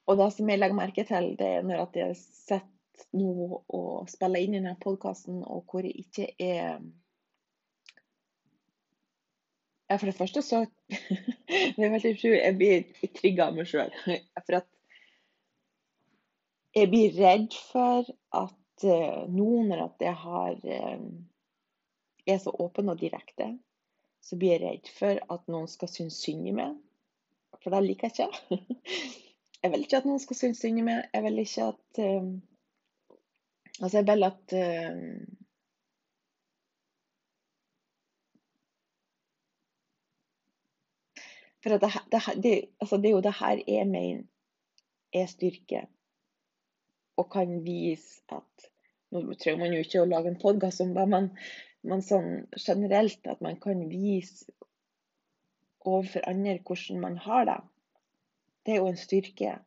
Og 0.04 0.20
det 0.20 0.28
som 0.34 0.50
jeg 0.50 0.60
legger 0.60 0.78
merke 0.78 1.04
til, 1.08 1.32
det 1.38 1.48
er 1.58 1.64
når 1.66 1.86
at 1.86 1.96
jeg 1.98 2.18
sitter 2.20 2.62
nå 3.16 3.62
og 3.74 4.10
spiller 4.10 4.44
inn 4.44 4.54
i 4.54 4.60
denne 4.60 4.76
podkasten, 4.80 5.40
og 5.42 5.64
hvor 5.70 5.86
jeg 5.86 6.04
ikke 6.04 6.28
er 6.38 6.78
ja, 9.90 9.98
For 9.98 10.08
det 10.08 10.16
første 10.16 10.42
så 10.42 10.62
det 11.76 11.82
er 11.84 11.92
veldig 11.92 12.14
utrolig, 12.14 12.38
Jeg 12.40 12.56
blir 12.58 13.10
trigga 13.18 13.48
av 13.48 13.58
meg 13.58 13.68
sjøl. 13.68 13.92
For 14.46 14.60
at 14.60 14.70
jeg 16.74 16.90
blir 16.90 17.12
redd 17.14 17.52
for 17.70 18.08
at 18.34 18.86
uh, 18.88 19.20
nå 19.30 19.50
når 19.68 19.82
at 19.84 20.02
jeg 20.02 20.14
har 20.24 20.56
uh, 20.58 21.04
er 22.26 22.40
så 22.40 22.54
åpen 22.64 22.88
og 22.88 23.00
direkte, 23.00 23.50
så 24.24 24.38
blir 24.40 24.56
jeg 24.56 24.64
redd 24.64 24.90
for 24.96 25.20
at 25.36 25.52
noen 25.52 25.68
skal 25.68 25.90
synes 25.92 26.16
synd 26.24 26.48
i 26.48 26.54
meg. 26.56 26.76
For 27.62 27.74
det 27.74 27.84
liker 27.84 28.10
jeg 28.10 28.28
ikke. 28.28 28.60
Jeg 29.64 29.72
vil 29.72 29.84
ikke 29.86 29.96
at 29.96 30.04
noen 30.04 30.20
skal 30.20 30.36
synes 30.36 30.58
synd 30.60 30.76
i 30.76 30.82
meg. 30.84 31.06
Jeg 31.14 31.24
vil 31.24 31.40
ikke 31.40 31.70
at 31.70 32.00
um, 32.04 32.34
Altså, 33.80 33.96
jeg 33.96 34.06
vil 34.06 34.26
at 34.26 34.52
um, 34.60 35.06
For 41.64 41.72
det, 41.72 41.88
det, 42.12 42.20
det, 42.44 42.52
altså 42.80 42.96
det, 43.00 43.08
er 43.08 43.14
jo 43.16 43.24
det 43.24 43.32
her 43.40 43.62
jeg 43.66 43.86
mener 43.88 44.22
er 45.14 45.26
styrke, 45.26 45.86
og 47.16 47.30
kan 47.32 47.64
vise 47.64 48.20
at 48.28 48.68
Nå 49.14 49.22
trenger 49.38 49.62
man 49.62 49.72
jo 49.72 49.80
ikke 49.80 50.02
å 50.02 50.08
lage 50.10 50.28
en 50.28 50.40
podkast 50.42 50.82
om 50.84 50.92
det, 50.96 51.04
men 51.08 51.30
men 51.84 52.02
sånn 52.04 52.46
generelt 52.56 53.26
at 53.28 53.42
man 53.44 53.58
kan 53.60 53.82
vise 53.90 54.48
overfor 55.84 56.24
andre 56.28 56.56
hvordan 56.64 57.00
man 57.02 57.18
har 57.20 57.44
det, 57.48 57.58
det 58.64 58.72
er 58.72 58.80
jo 58.80 58.88
en 58.88 59.00
styrke. 59.00 59.58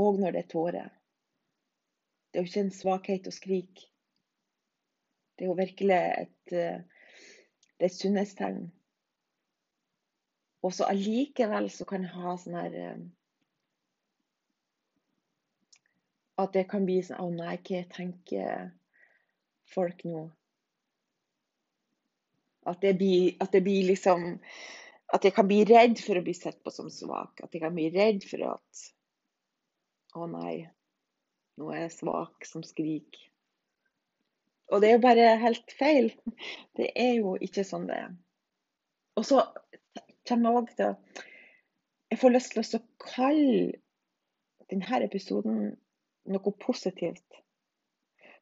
Og 0.00 0.18
når 0.18 0.34
det 0.34 0.42
er 0.42 0.50
tårer. 0.50 0.90
Det 2.30 2.38
er 2.40 2.44
jo 2.44 2.50
ikke 2.50 2.64
en 2.64 2.74
svakhet 2.74 3.28
å 3.30 3.34
skrike. 3.34 3.86
Det 5.36 5.46
er 5.46 5.50
jo 5.50 5.56
virkelig 5.58 5.96
et, 5.96 6.52
eh, 6.52 6.82
det 7.78 7.86
er 7.86 7.90
et 7.90 7.96
sunnhetstegn. 7.96 8.60
Og 10.62 10.74
så 10.74 10.90
allikevel 10.90 11.70
så 11.72 11.86
kan 11.88 12.04
jeg 12.04 12.12
ha 12.12 12.34
sånn 12.36 12.58
her 12.58 12.76
eh, 12.76 12.98
At 16.40 16.52
det 16.56 16.66
kan 16.68 16.84
bli 16.88 16.98
sånn 17.04 17.20
Å 17.20 17.30
nei, 17.32 17.54
hva 17.56 17.80
tenker 17.94 18.68
folk 19.72 20.04
nå? 20.04 20.26
At 22.68 22.84
jeg, 22.84 22.98
blir, 23.00 23.36
at 23.40 23.54
jeg, 23.56 23.64
blir 23.64 23.86
liksom 23.88 24.26
At 25.14 25.24
jeg 25.24 25.34
kan 25.34 25.48
bli 25.48 25.62
redd 25.64 25.98
for 26.04 26.20
å 26.20 26.24
bli 26.24 26.34
sett 26.36 26.60
på 26.64 26.72
som 26.74 26.90
svak. 26.92 27.40
At 27.42 27.54
jeg 27.54 27.64
kan 27.64 27.74
bli 27.74 27.88
redd 27.94 28.26
for 28.28 28.44
at 28.52 28.84
Å 30.20 30.26
nei, 30.30 30.68
nå 31.60 31.70
er 31.72 31.84
jeg 31.86 31.96
svak 32.00 32.46
som 32.48 32.64
skriker. 32.66 33.26
Og 34.70 34.82
det 34.82 34.90
er 34.90 34.96
jo 34.96 35.02
bare 35.02 35.26
helt 35.42 35.72
feil. 35.78 36.10
Det 36.78 36.90
er 36.98 37.16
jo 37.18 37.34
ikke 37.42 37.64
sånn 37.66 37.88
det 37.90 37.98
er. 38.04 38.12
Og 39.18 39.26
så 39.26 39.42
kommer 40.28 40.50
jeg 40.50 40.60
òg 40.60 40.72
til 40.78 40.92
å 40.92 41.26
Jeg 42.10 42.18
får 42.18 42.32
lyst 42.34 42.56
til 42.56 42.80
å 42.80 43.06
kalle 43.06 43.78
denne 44.70 44.98
episoden 45.06 45.60
noe 46.30 46.52
positivt. 46.62 47.40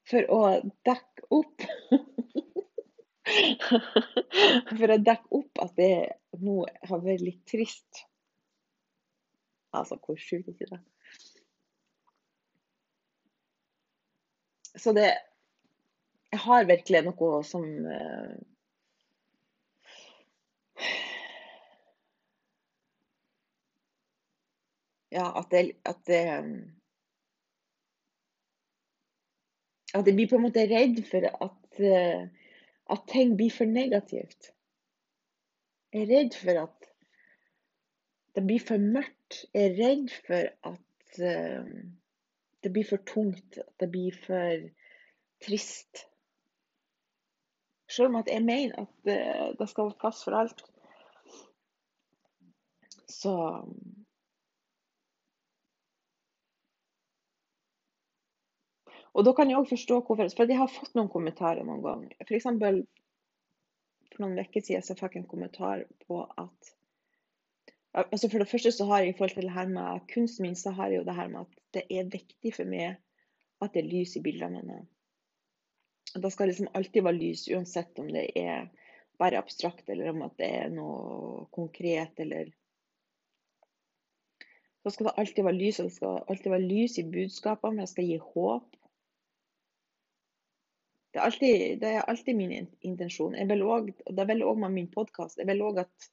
For 0.08 0.24
å 0.32 0.40
dekke 0.88 1.26
opp 1.36 1.66
For 4.78 4.92
å 4.94 4.98
dekke 5.02 5.40
opp 5.40 5.60
at 5.64 5.74
det 5.78 5.92
nå 6.40 6.60
har 6.88 7.02
vært 7.04 7.24
litt 7.24 7.42
trist. 7.48 8.04
Altså, 9.76 9.98
hvor 10.00 10.16
sjukt 10.20 10.48
ikke 10.48 10.70
det? 10.70 10.80
Så 14.78 14.92
det 14.96 15.10
Jeg 16.32 16.40
har 16.44 16.64
virkelig 16.68 17.02
noe 17.06 17.42
som 17.44 17.64
uh, 17.88 18.36
Ja, 25.10 25.30
at 25.40 25.48
det, 25.50 25.62
at 25.88 26.00
det 26.06 26.22
At 29.96 30.06
jeg 30.06 30.14
blir 30.14 30.28
på 30.28 30.36
en 30.36 30.44
måte 30.44 30.66
redd 30.68 31.00
for 31.08 31.24
at, 31.28 31.80
uh, 31.80 32.47
at 32.88 33.04
ting 33.08 33.36
blir 33.36 33.50
for 33.50 33.64
negativt. 33.64 34.52
Jeg 35.92 36.02
er 36.02 36.10
redd 36.12 36.36
for 36.36 36.62
at 36.62 36.88
det 38.36 38.44
blir 38.46 38.60
for 38.60 38.78
mørkt. 38.78 39.44
Jeg 39.54 39.70
er 39.70 39.78
redd 39.78 40.10
for 40.26 40.50
at 40.72 41.20
uh, 41.20 41.70
det 42.64 42.72
blir 42.72 42.86
for 42.88 43.04
tungt. 43.08 43.58
At 43.58 43.72
det 43.80 43.90
blir 43.92 44.16
for 44.26 44.68
trist. 45.44 46.04
Selv 47.88 48.12
om 48.12 48.20
at 48.20 48.28
jeg 48.28 48.44
mener 48.44 48.84
at 48.84 49.12
uh, 49.12 49.58
det 49.58 49.68
skal 49.68 49.88
være 49.88 50.00
plass 50.00 50.24
for 50.24 50.36
alt. 50.36 50.64
Så 53.08 53.34
Og 59.14 59.24
da 59.26 59.34
kan 59.36 59.50
jeg 59.50 59.58
òg 59.58 59.68
forstå 59.70 60.00
hvorfor. 60.06 60.30
For 60.36 60.50
jeg 60.50 60.60
har 60.60 60.72
fått 60.72 60.96
noen 60.98 61.10
kommentarer 61.12 61.66
noen 61.66 61.84
ganger. 61.84 62.16
For, 62.28 62.50
for 64.12 64.24
noen 64.24 64.42
uker 64.42 64.64
siden 64.64 64.84
så 64.84 64.96
fikk 64.98 65.16
jeg 65.16 65.24
en 65.24 65.30
kommentar 65.30 65.86
på 66.06 66.24
at 66.36 66.74
altså 67.98 68.28
For 68.28 68.38
det 68.38 68.50
første 68.50 68.70
så 68.72 68.84
har 68.86 69.00
jeg 69.02 69.08
i 69.08 69.16
forhold 69.16 69.34
til 69.34 69.48
det 69.48 69.54
her 69.54 69.68
med 69.68 70.04
kunsten 70.12 70.44
min, 70.44 70.56
så 70.56 70.70
har 70.70 70.92
jeg 70.92 71.00
jo 71.00 71.06
det 71.08 71.14
her 71.16 71.28
med 71.32 71.40
at 71.40 71.54
det 71.74 71.84
er 71.90 72.10
viktig 72.12 72.52
for 72.54 72.68
meg 72.68 72.98
at 73.64 73.74
det 73.74 73.82
er 73.82 73.90
lys 73.90 74.12
i 74.16 74.22
bildene 74.22 74.60
mine. 74.60 74.84
Det 76.14 76.30
skal 76.32 76.48
liksom 76.48 76.68
alltid 76.78 77.02
være 77.04 77.18
lys, 77.18 77.48
uansett 77.48 77.98
om 77.98 78.08
det 78.12 78.28
er 78.38 78.68
bare 79.18 79.40
abstrakt, 79.40 79.88
eller 79.88 80.12
om 80.12 80.22
det 80.38 80.46
er 80.60 80.70
noe 80.72 81.46
konkret, 81.54 82.20
eller 82.22 82.54
Da 84.84 84.92
skal 84.94 85.08
det 85.08 85.18
alltid 85.20 85.44
være 85.44 85.58
lys, 85.58 85.78
og 85.80 85.88
det 85.88 85.94
skal 85.96 86.20
alltid 86.32 86.52
være 86.52 86.68
lys 86.70 86.98
i 87.00 87.02
budskapene. 87.12 87.82
Det 87.82 87.90
skal 87.90 88.06
gi 88.08 88.20
håp. 88.22 88.77
Det 91.12 91.20
er 91.20 91.24
alltid, 91.24 91.80
det 91.80 91.88
er 91.88 92.04
alltid 92.10 92.36
min 92.36 92.54
intensjon. 92.84 93.34
Jeg 93.34 93.48
vil 93.48 93.62
også, 93.64 93.94
og 94.06 94.16
det 94.16 94.26
vil 94.28 94.44
òg 94.44 94.58
med 94.64 94.74
min 94.76 94.90
podkast. 94.92 95.38
Jeg 95.40 95.48
vil 95.48 95.64
òg 95.64 95.84
at 95.86 96.10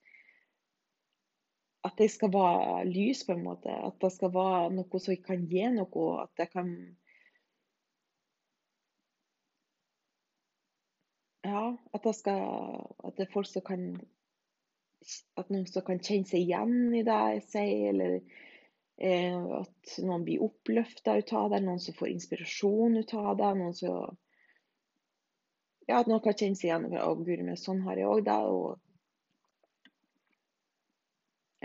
at 1.85 1.93
det 1.97 2.09
skal 2.11 2.31
være 2.33 2.85
lys, 2.89 3.23
på 3.25 3.35
en 3.35 3.43
måte. 3.45 3.69
At 3.69 3.99
det 4.01 4.11
skal 4.15 4.31
være 4.33 4.71
noe 4.73 5.01
som 5.01 5.17
kan 5.27 5.43
gi 5.51 5.65
noe. 5.75 6.05
At 6.23 6.31
det 6.39 6.49
kan 6.53 6.71
Ja, 11.45 11.75
at 11.93 12.03
det 12.03 12.15
skal 12.17 12.41
At 13.05 13.17
det 13.17 13.27
er 13.27 13.33
folk 13.33 13.49
som 13.51 13.61
kan 13.61 13.85
At 15.37 15.51
noen 15.53 15.67
som 15.69 15.85
kan 15.85 16.01
kjenne 16.01 16.25
seg 16.25 16.41
igjen 16.41 16.95
i 16.97 17.03
det 17.05 17.19
jeg 17.35 17.41
sier, 17.51 17.89
eller 17.91 18.15
eh, 18.97 19.35
at 19.59 19.97
noen 20.01 20.23
blir 20.25 20.41
oppløfta 20.41 21.19
ut 21.19 21.33
av 21.37 21.51
det, 21.53 21.59
noen 21.61 21.83
som 21.83 21.93
får 21.93 22.09
inspirasjon 22.15 22.97
ut 22.97 23.13
av 23.13 23.35
det. 23.37 23.51
noen 23.59 23.75
som 23.77 24.17
ja, 25.85 25.99
at 25.99 26.07
noen 26.09 26.23
kan 26.23 26.33
kjenne 26.37 26.55
seg 26.57 26.65
igjen. 26.69 26.85
Å, 26.97 27.15
guri 27.19 27.43
meg, 27.45 27.57
sånn 27.61 27.81
har 27.85 27.95
jeg 27.99 28.07
òg 28.09 28.21
det. 28.25 28.39
Og 28.49 28.79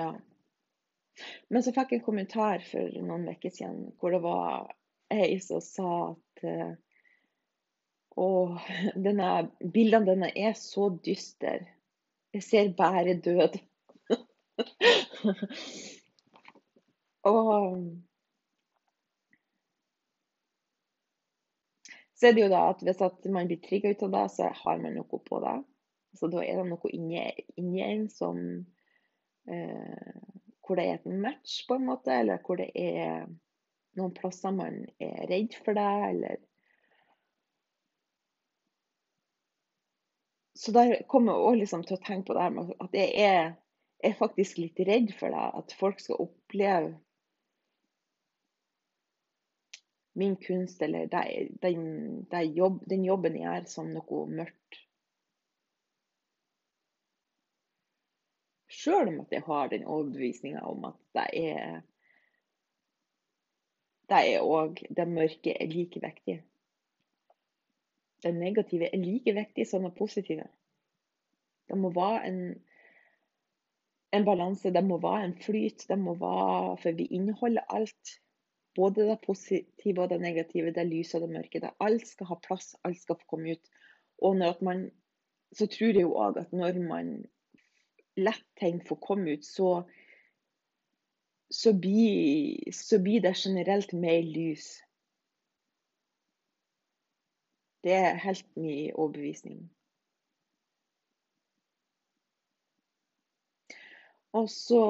ja. 0.00 0.10
Men 1.52 1.60
så 1.64 1.70
fikk 1.76 1.90
jeg 1.92 1.98
en 2.00 2.06
kommentar 2.06 2.58
for 2.68 2.84
noen 3.04 3.28
uker 3.28 3.50
siden 3.52 3.78
hvor 4.00 4.10
det 4.14 4.22
var 4.24 4.46
ei 5.12 5.40
som 5.44 5.60
sa 5.64 5.90
at 6.12 6.36
Å, 8.20 8.28
denne, 8.98 9.28
bildene 9.74 10.06
dine 10.08 10.28
er 10.36 10.54
så 10.58 10.88
dystre. 11.04 11.52
Jeg 12.34 12.42
ser 12.44 12.72
bare 12.76 13.14
død. 13.22 13.54
og 17.30 17.46
så 22.20 22.28
er 22.28 22.34
det 22.36 22.42
jo 22.42 22.52
da 22.52 22.66
at 22.68 22.82
hvis 22.84 23.00
at 23.00 23.26
man 23.32 23.48
blir 23.48 23.62
trigga 23.64 23.94
ut 23.94 24.02
av 24.04 24.10
det, 24.12 24.24
så 24.34 24.50
har 24.52 24.80
man 24.82 24.92
noe 24.98 25.20
på 25.24 25.40
det. 25.40 25.56
Så 26.20 26.28
da 26.28 26.42
er 26.44 26.58
det 26.58 26.66
noe 26.68 26.90
inni, 26.92 27.80
en 27.86 28.08
som 28.12 28.40
eh, 29.48 30.18
Hvor 30.60 30.76
det 30.76 30.84
er 30.84 30.98
et 30.98 31.06
match, 31.22 31.62
på 31.66 31.78
en 31.78 31.86
måte, 31.88 32.12
eller 32.12 32.42
hvor 32.44 32.60
det 32.60 32.68
er 32.76 33.24
noen 33.98 34.12
plasser 34.14 34.52
man 34.54 34.82
er 35.02 35.24
redd 35.30 35.56
for 35.64 35.78
det, 35.78 35.88
eller 36.10 36.36
Så 40.60 40.74
der 40.76 40.98
kommer 41.08 41.32
jeg 41.32 41.48
òg 41.48 41.58
liksom 41.62 41.82
til 41.88 41.96
å 41.96 42.04
tenke 42.04 42.28
på 42.28 42.34
det 42.36 42.42
her 42.44 42.52
med 42.52 42.72
at 42.84 42.96
jeg 42.98 43.12
er, 43.24 43.54
er 44.04 44.18
faktisk 44.18 44.58
litt 44.60 44.82
redd 44.84 45.14
for 45.16 45.32
det. 45.32 45.46
At 45.56 45.72
folk 45.80 46.02
skal 46.04 46.20
oppleve 46.20 46.98
min 50.12 50.36
kunst 50.36 50.82
eller 50.82 51.06
den, 51.62 52.24
det 52.30 52.42
jobb, 52.56 52.82
den 52.90 53.04
jobben 53.04 53.36
jeg 53.38 53.46
gjør, 53.46 53.66
som 53.70 53.92
noe 53.94 54.24
mørkt. 54.30 54.80
Sjøl 58.70 59.10
om 59.10 59.20
at 59.24 59.32
jeg 59.34 59.44
har 59.46 59.70
den 59.70 59.84
overbevisninga 59.84 60.62
om 60.66 60.84
at 60.90 61.00
det 61.16 61.26
er 61.52 61.80
Det 64.10 64.20
er 64.34 64.42
òg 64.42 64.80
Det 64.96 65.06
mørke 65.08 65.54
er 65.54 65.68
like 65.70 66.00
viktig. 66.02 66.40
Det 68.22 68.34
negative 68.34 68.88
er 68.90 68.98
like 68.98 69.34
viktig 69.34 69.66
som 69.66 69.84
det 69.86 69.94
positive. 69.98 70.48
Det 71.68 71.78
må 71.78 71.92
være 71.94 72.26
en, 72.26 72.40
en 74.12 74.24
balanse, 74.24 74.72
det 74.74 74.82
må 74.84 74.98
være 74.98 75.24
en 75.24 75.36
flyt. 75.42 75.86
Det 75.88 75.98
må 75.98 76.14
være 76.14 76.76
For 76.82 76.92
vi 76.98 77.06
inneholder 77.06 77.62
alt. 77.68 78.20
Både 78.76 79.06
det 79.08 79.18
positive 79.24 80.02
og 80.02 80.10
det 80.12 80.20
negative, 80.22 80.72
det 80.74 80.86
lyse 80.86 81.18
og 81.18 81.26
det 81.26 81.34
mørke. 81.34 81.60
Det 81.62 81.72
alt 81.80 82.06
skal 82.06 82.30
ha 82.30 82.38
plass, 82.44 82.74
alt 82.86 83.00
skal 83.00 83.18
få 83.18 83.32
komme 83.34 83.56
ut. 83.56 83.70
Og 84.22 84.36
man, 84.62 84.90
så 85.56 85.66
tror 85.66 85.96
jeg 85.96 86.04
jo 86.06 86.14
òg 86.14 86.38
at 86.38 86.52
når 86.52 86.78
man 86.84 87.10
lett 88.20 88.46
ting 88.60 88.80
får 88.86 89.00
komme 89.02 89.34
ut, 89.36 89.44
så, 89.46 89.82
så, 91.50 91.72
blir, 91.72 92.70
så 92.74 93.00
blir 93.02 93.24
det 93.24 93.34
generelt 93.40 93.92
mer 93.92 94.22
lys. 94.22 94.76
Det 97.82 97.96
er 97.96 98.20
helt 98.20 98.46
min 98.56 98.92
overbevisning. 98.92 99.70
Og 104.32 104.50
så 104.50 104.80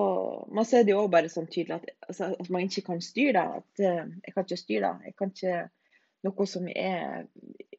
Man 0.53 0.65
ser 0.69 0.85
det 0.85 0.93
jo 0.93 1.03
også 1.03 1.13
bare 1.15 1.33
sånn 1.33 1.49
tydelig 1.49 1.79
at, 1.79 1.93
altså, 2.09 2.33
at, 2.35 2.51
man 2.53 2.67
ikke 2.67 2.85
kan 2.91 3.01
styre 3.05 3.33
det. 3.39 3.63
At 3.63 3.85
uh, 3.85 4.11
jeg 4.27 4.35
kan 4.35 4.47
ikke 4.47 4.61
styre 4.61 4.91
det. 4.91 5.11
Jeg 5.11 5.17
kan 5.19 5.35
ikke 5.37 5.61
Noe 6.21 6.45
som 6.45 6.67
er, 6.69 7.23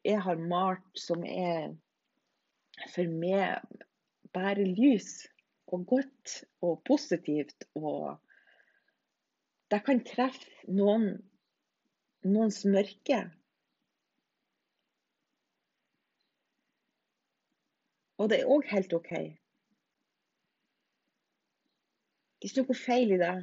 jeg 0.02 0.18
har 0.18 0.40
malt 0.50 0.98
som 0.98 1.20
er 1.22 1.68
for 2.90 3.06
meg 3.06 3.62
bare 4.34 4.64
lys 4.66 5.28
og 5.70 5.84
godt 5.86 6.40
og 6.66 6.80
positivt 6.88 7.68
og 7.78 8.18
Det 9.70 9.78
kan 9.86 10.02
treffe 10.04 10.50
noen, 10.68 11.14
noens 12.28 12.58
mørke. 12.68 13.20
Og 18.20 18.28
det 18.28 18.42
er 18.42 18.50
òg 18.52 18.68
helt 18.74 18.92
OK. 18.98 19.14
Det 22.42 22.48
er 22.48 22.50
ikke 22.50 22.62
noe 22.66 22.74
feil 22.74 23.12
i 23.14 23.20
det. 23.20 23.34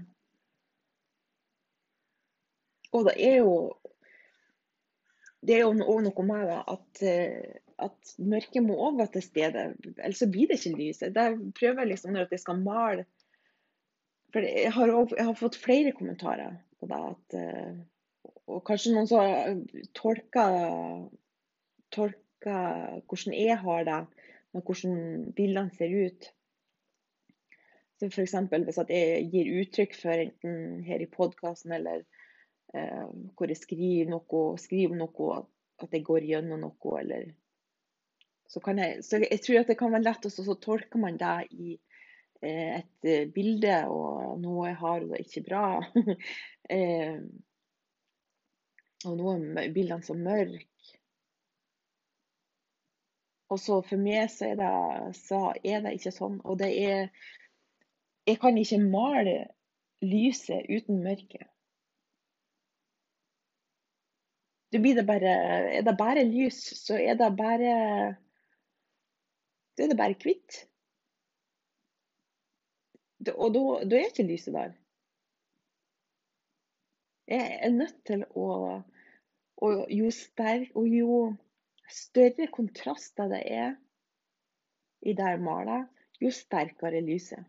Og 2.92 3.06
det 3.08 3.16
er 3.24 3.38
jo 3.40 3.54
det 5.46 5.56
er 5.56 5.62
jo 5.64 5.72
òg 5.72 6.02
noe 6.04 6.26
med 6.28 6.50
det 6.50 6.58
at, 6.74 7.02
eh, 7.08 7.60
at 7.80 8.14
mørket 8.20 8.66
må 8.66 8.76
òg 8.90 8.98
være 9.00 9.14
til 9.14 9.24
stede. 9.24 9.62
Ellers 9.96 10.20
så 10.20 10.28
blir 10.32 10.50
det 10.50 10.60
ikke 10.60 10.76
lys. 10.76 11.00
Jeg 11.06 11.38
prøver 11.56 11.88
liksom 11.88 12.12
når 12.16 12.28
jeg 12.34 12.44
skal 12.44 12.60
male 12.66 13.06
For 14.30 14.46
jeg 14.46 14.70
har, 14.76 14.92
også, 14.94 15.16
jeg 15.18 15.26
har 15.26 15.38
fått 15.40 15.56
flere 15.58 15.92
kommentarer 15.96 16.60
på 16.78 16.90
det. 16.92 17.00
At, 17.14 17.38
eh, 17.40 17.80
og 18.52 18.60
kanskje 18.68 18.92
noen 18.94 19.08
som 19.10 19.64
tolka, 19.98 20.44
tolka 21.96 22.60
hvordan 23.08 23.34
jeg 23.34 23.58
har 23.64 23.88
det, 23.88 24.04
med 24.54 24.68
hvordan 24.68 25.32
bildene 25.38 25.74
ser 25.78 25.96
ut. 26.06 26.30
Så 28.00 28.08
f.eks. 28.08 28.36
hvis 28.64 28.80
jeg 28.88 29.28
gir 29.34 29.52
uttrykk 29.60 29.96
for 30.00 30.24
enten 30.24 30.84
her 30.88 31.02
i 31.04 31.10
podkasten 31.12 31.74
eller 31.76 32.06
eh, 32.74 33.08
hvor 33.36 33.52
jeg 33.52 33.60
skriver 33.60 34.14
noe, 34.14 34.44
skriver 34.62 34.96
noe, 34.96 35.42
at 35.84 35.96
jeg 35.96 36.06
går 36.08 36.28
gjennom 36.30 36.64
noe, 36.64 36.94
eller 37.02 37.28
så 38.50 38.62
kan 38.64 38.80
jeg, 38.82 39.04
så 39.06 39.20
jeg 39.22 39.42
tror 39.44 39.60
at 39.62 39.70
det 39.70 39.78
kan 39.78 39.92
være 39.94 40.08
lett, 40.08 40.26
og 40.26 40.32
så 40.34 40.56
tolker 40.64 41.02
man 41.02 41.20
det 41.20 41.36
i 41.52 41.76
eh, 41.76 42.80
et 42.80 43.10
eh, 43.12 43.28
bilde, 43.36 43.76
og 43.92 44.40
noe 44.42 44.72
jeg 44.72 44.80
har 44.80 45.04
og 45.04 45.12
det 45.12 45.20
er 45.20 45.28
ikke 45.28 45.46
bra. 45.50 45.66
eh, 46.78 47.20
og 49.08 49.20
noen 49.20 49.52
bildene 49.76 50.08
så 50.08 50.16
mørke. 50.16 50.66
Og 53.50 53.58
så 53.60 53.80
for 53.82 53.98
meg 54.02 54.28
så 54.32 54.52
er, 54.52 54.58
det, 54.60 54.74
så 55.18 55.40
er 55.66 55.86
det 55.86 55.96
ikke 55.98 56.14
sånn. 56.14 56.36
Og 56.46 56.60
det 56.62 56.70
er 56.86 57.08
Jeg 58.30 58.38
kan 58.42 58.58
ikke 58.62 58.78
male 58.78 59.38
lyset 60.06 60.68
uten 60.70 61.00
mørket. 61.02 61.48
Blir 64.70 64.96
det 65.00 65.06
bare 65.08 65.32
Er 65.78 65.82
det 65.82 65.96
bare 65.98 66.26
lys, 66.30 66.60
så 66.86 66.94
er 66.94 67.18
det 67.18 67.32
bare 67.38 67.72
Da 69.78 69.84
er 69.84 69.90
det 69.90 69.98
bare 69.98 70.20
hvitt. 70.24 70.60
Og 73.34 73.54
da 73.56 73.98
er 73.98 74.06
ikke 74.12 74.30
lyset 74.30 74.54
der. 74.54 74.72
Jeg 77.28 77.60
er 77.64 77.70
nødt 77.70 77.98
til 78.06 78.26
å 78.30 78.48
Og 79.62 79.92
jo, 79.92 80.12
sterk, 80.12 80.70
og 80.76 80.88
jo 80.88 81.16
større 81.92 82.48
kontraster 82.48 83.28
det 83.28 83.42
er 83.46 83.74
i 85.02 85.14
det 85.14 85.32
jeg 85.34 85.42
maler, 85.44 85.88
jo 86.22 86.32
sterkere 86.32 87.02
lyset. 87.04 87.44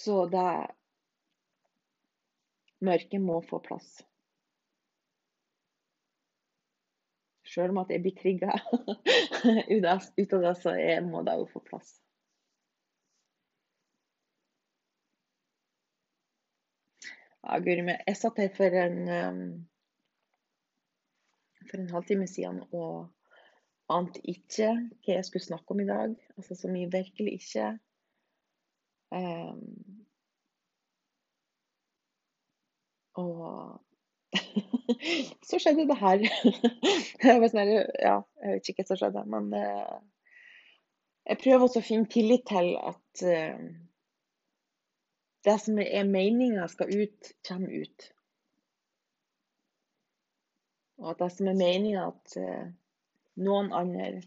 Så 0.00 0.24
det 0.32 0.40
er 0.40 0.70
Mørket 2.80 3.20
må 3.20 3.42
få 3.44 3.58
plass. 3.60 3.88
Sjøl 7.44 7.74
om 7.74 7.80
at 7.82 7.90
jeg 7.92 8.00
blir 8.04 8.14
trigga 8.16 8.54
ut 9.74 9.88
av 9.90 10.44
det, 10.46 10.52
så 10.62 10.72
må 11.04 11.20
det 11.26 11.34
jo 11.42 11.48
få 11.50 11.60
plass. 11.66 11.90
Ja, 17.42 17.58
guri 17.60 17.84
meg. 17.84 18.00
Jeg 18.06 18.16
satt 18.20 18.40
her 18.40 18.50
for 18.56 18.80
en 18.80 18.98
um, 19.10 19.44
for 21.68 21.80
en 21.82 21.92
halvtime 21.92 22.28
siden 22.30 22.62
og 22.70 23.10
ante 23.92 24.22
ikke 24.28 24.72
hva 25.02 25.16
jeg 25.18 25.28
skulle 25.28 25.48
snakke 25.50 25.74
om 25.74 25.84
i 25.84 25.88
dag. 25.88 26.16
Altså 26.36 26.56
som 26.56 26.76
jeg 26.76 26.92
virkelig 26.92 27.40
ikke 27.42 27.72
um, 29.10 29.90
Og 33.18 33.80
så 35.48 35.58
skjedde 35.58 35.88
det 35.88 35.98
her. 35.98 36.22
jeg, 37.24 37.50
sånn, 37.52 37.74
ja, 37.98 38.16
jeg 38.42 38.54
vet 38.54 38.70
ikke 38.70 38.84
hva 38.84 38.88
som 38.88 39.00
skjedde, 39.00 39.24
men 39.34 39.50
uh, 39.56 39.98
jeg 41.26 41.40
prøver 41.42 41.66
også 41.66 41.82
å 41.82 41.86
finne 41.86 42.10
tillit 42.10 42.46
til 42.48 42.72
at 42.78 43.24
uh, 43.26 43.68
det 45.46 45.56
som 45.62 45.80
er 45.82 46.08
meninga 46.08 46.68
skal 46.70 46.92
ut, 46.92 47.32
kommer 47.48 47.74
ut. 47.82 48.10
Og 51.00 51.14
at 51.14 51.22
det 51.24 51.30
som 51.38 51.48
er 51.50 51.58
meninga 51.58 52.06
at 52.12 52.36
uh, 52.38 52.66
noen 53.40 53.72
andre 53.74 54.20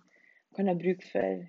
kan 0.58 0.70
ha 0.70 0.76
bruk 0.78 1.06
for 1.08 1.46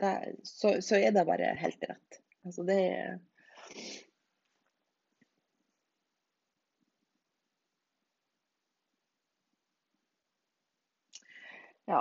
det, 0.00 0.36
så, 0.42 0.82
så, 0.82 0.96
er 0.96 1.14
det 1.14 1.26
bare 1.26 1.54
helt 1.58 1.84
rett. 1.90 2.20
Altså 2.44 2.64
det 2.66 2.80
er 2.88 3.20
Ja, 11.84 12.00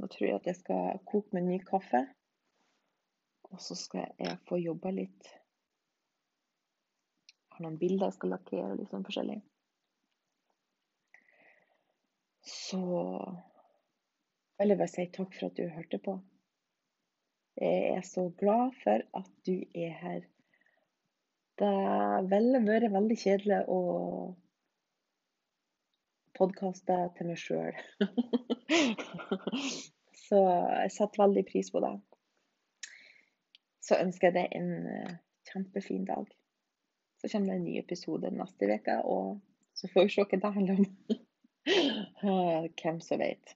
nå 0.00 0.08
tror 0.08 0.26
jeg 0.26 0.38
at 0.38 0.46
jeg 0.48 0.56
skal 0.56 1.00
koke 1.04 1.36
meg 1.36 1.44
ny 1.44 1.58
kaffe. 1.68 2.06
Og 3.52 3.60
så 3.60 3.76
skal 3.76 4.14
jeg 4.16 4.38
få 4.48 4.56
jobba 4.56 4.94
litt. 4.96 5.28
Jeg 7.52 7.58
har 7.58 7.66
noen 7.66 7.76
bilder 7.76 8.08
jeg 8.08 8.16
skal 8.16 8.32
lakkere 8.32 8.76
litt 8.78 8.88
sånn 8.94 9.04
forskjellig. 9.04 9.42
Så 12.48 12.80
jeg 14.62 14.78
bare 14.78 14.88
si 14.88 15.04
takk 15.12 15.36
for 15.36 15.50
at 15.50 15.58
du 15.60 15.68
hørte 15.68 16.00
på. 16.00 16.16
Jeg 17.60 17.96
er 17.96 18.00
så 18.06 18.30
glad 18.38 18.70
for 18.82 18.98
at 19.18 19.30
du 19.46 19.64
er 19.74 19.90
her. 20.00 20.20
Det 21.60 21.72
ville 22.30 22.62
vært 22.64 22.92
veldig 22.94 23.18
kjedelig 23.20 23.58
å 23.68 23.80
podkaste 26.38 26.96
til 27.18 27.26
meg 27.28 27.38
sjøl. 27.40 27.74
Så 30.22 30.38
jeg 30.40 30.90
setter 30.94 31.22
veldig 31.26 31.44
pris 31.50 31.68
på 31.70 31.78
det. 31.84 31.92
Så 33.84 33.92
ønsker 34.00 34.26
jeg 34.30 34.36
deg 34.38 34.46
en 34.56 34.70
eh, 34.88 35.14
kjempefin 35.50 36.04
dag. 36.08 36.26
Så 37.20 37.24
kommer 37.28 37.48
det 37.52 37.58
en 37.58 37.66
ny 37.66 37.74
episode 37.82 38.26
neste 38.32 38.64
uke, 38.70 38.94
og 39.04 39.24
så 39.76 39.84
får 39.92 40.02
vi 40.06 40.10
se 40.14 40.24
hva 40.24 40.36
det 40.40 40.56
handler 40.56 40.76
om. 40.80 40.86
Hvem 42.80 42.98
som 43.04 43.20
vet. 43.20 43.46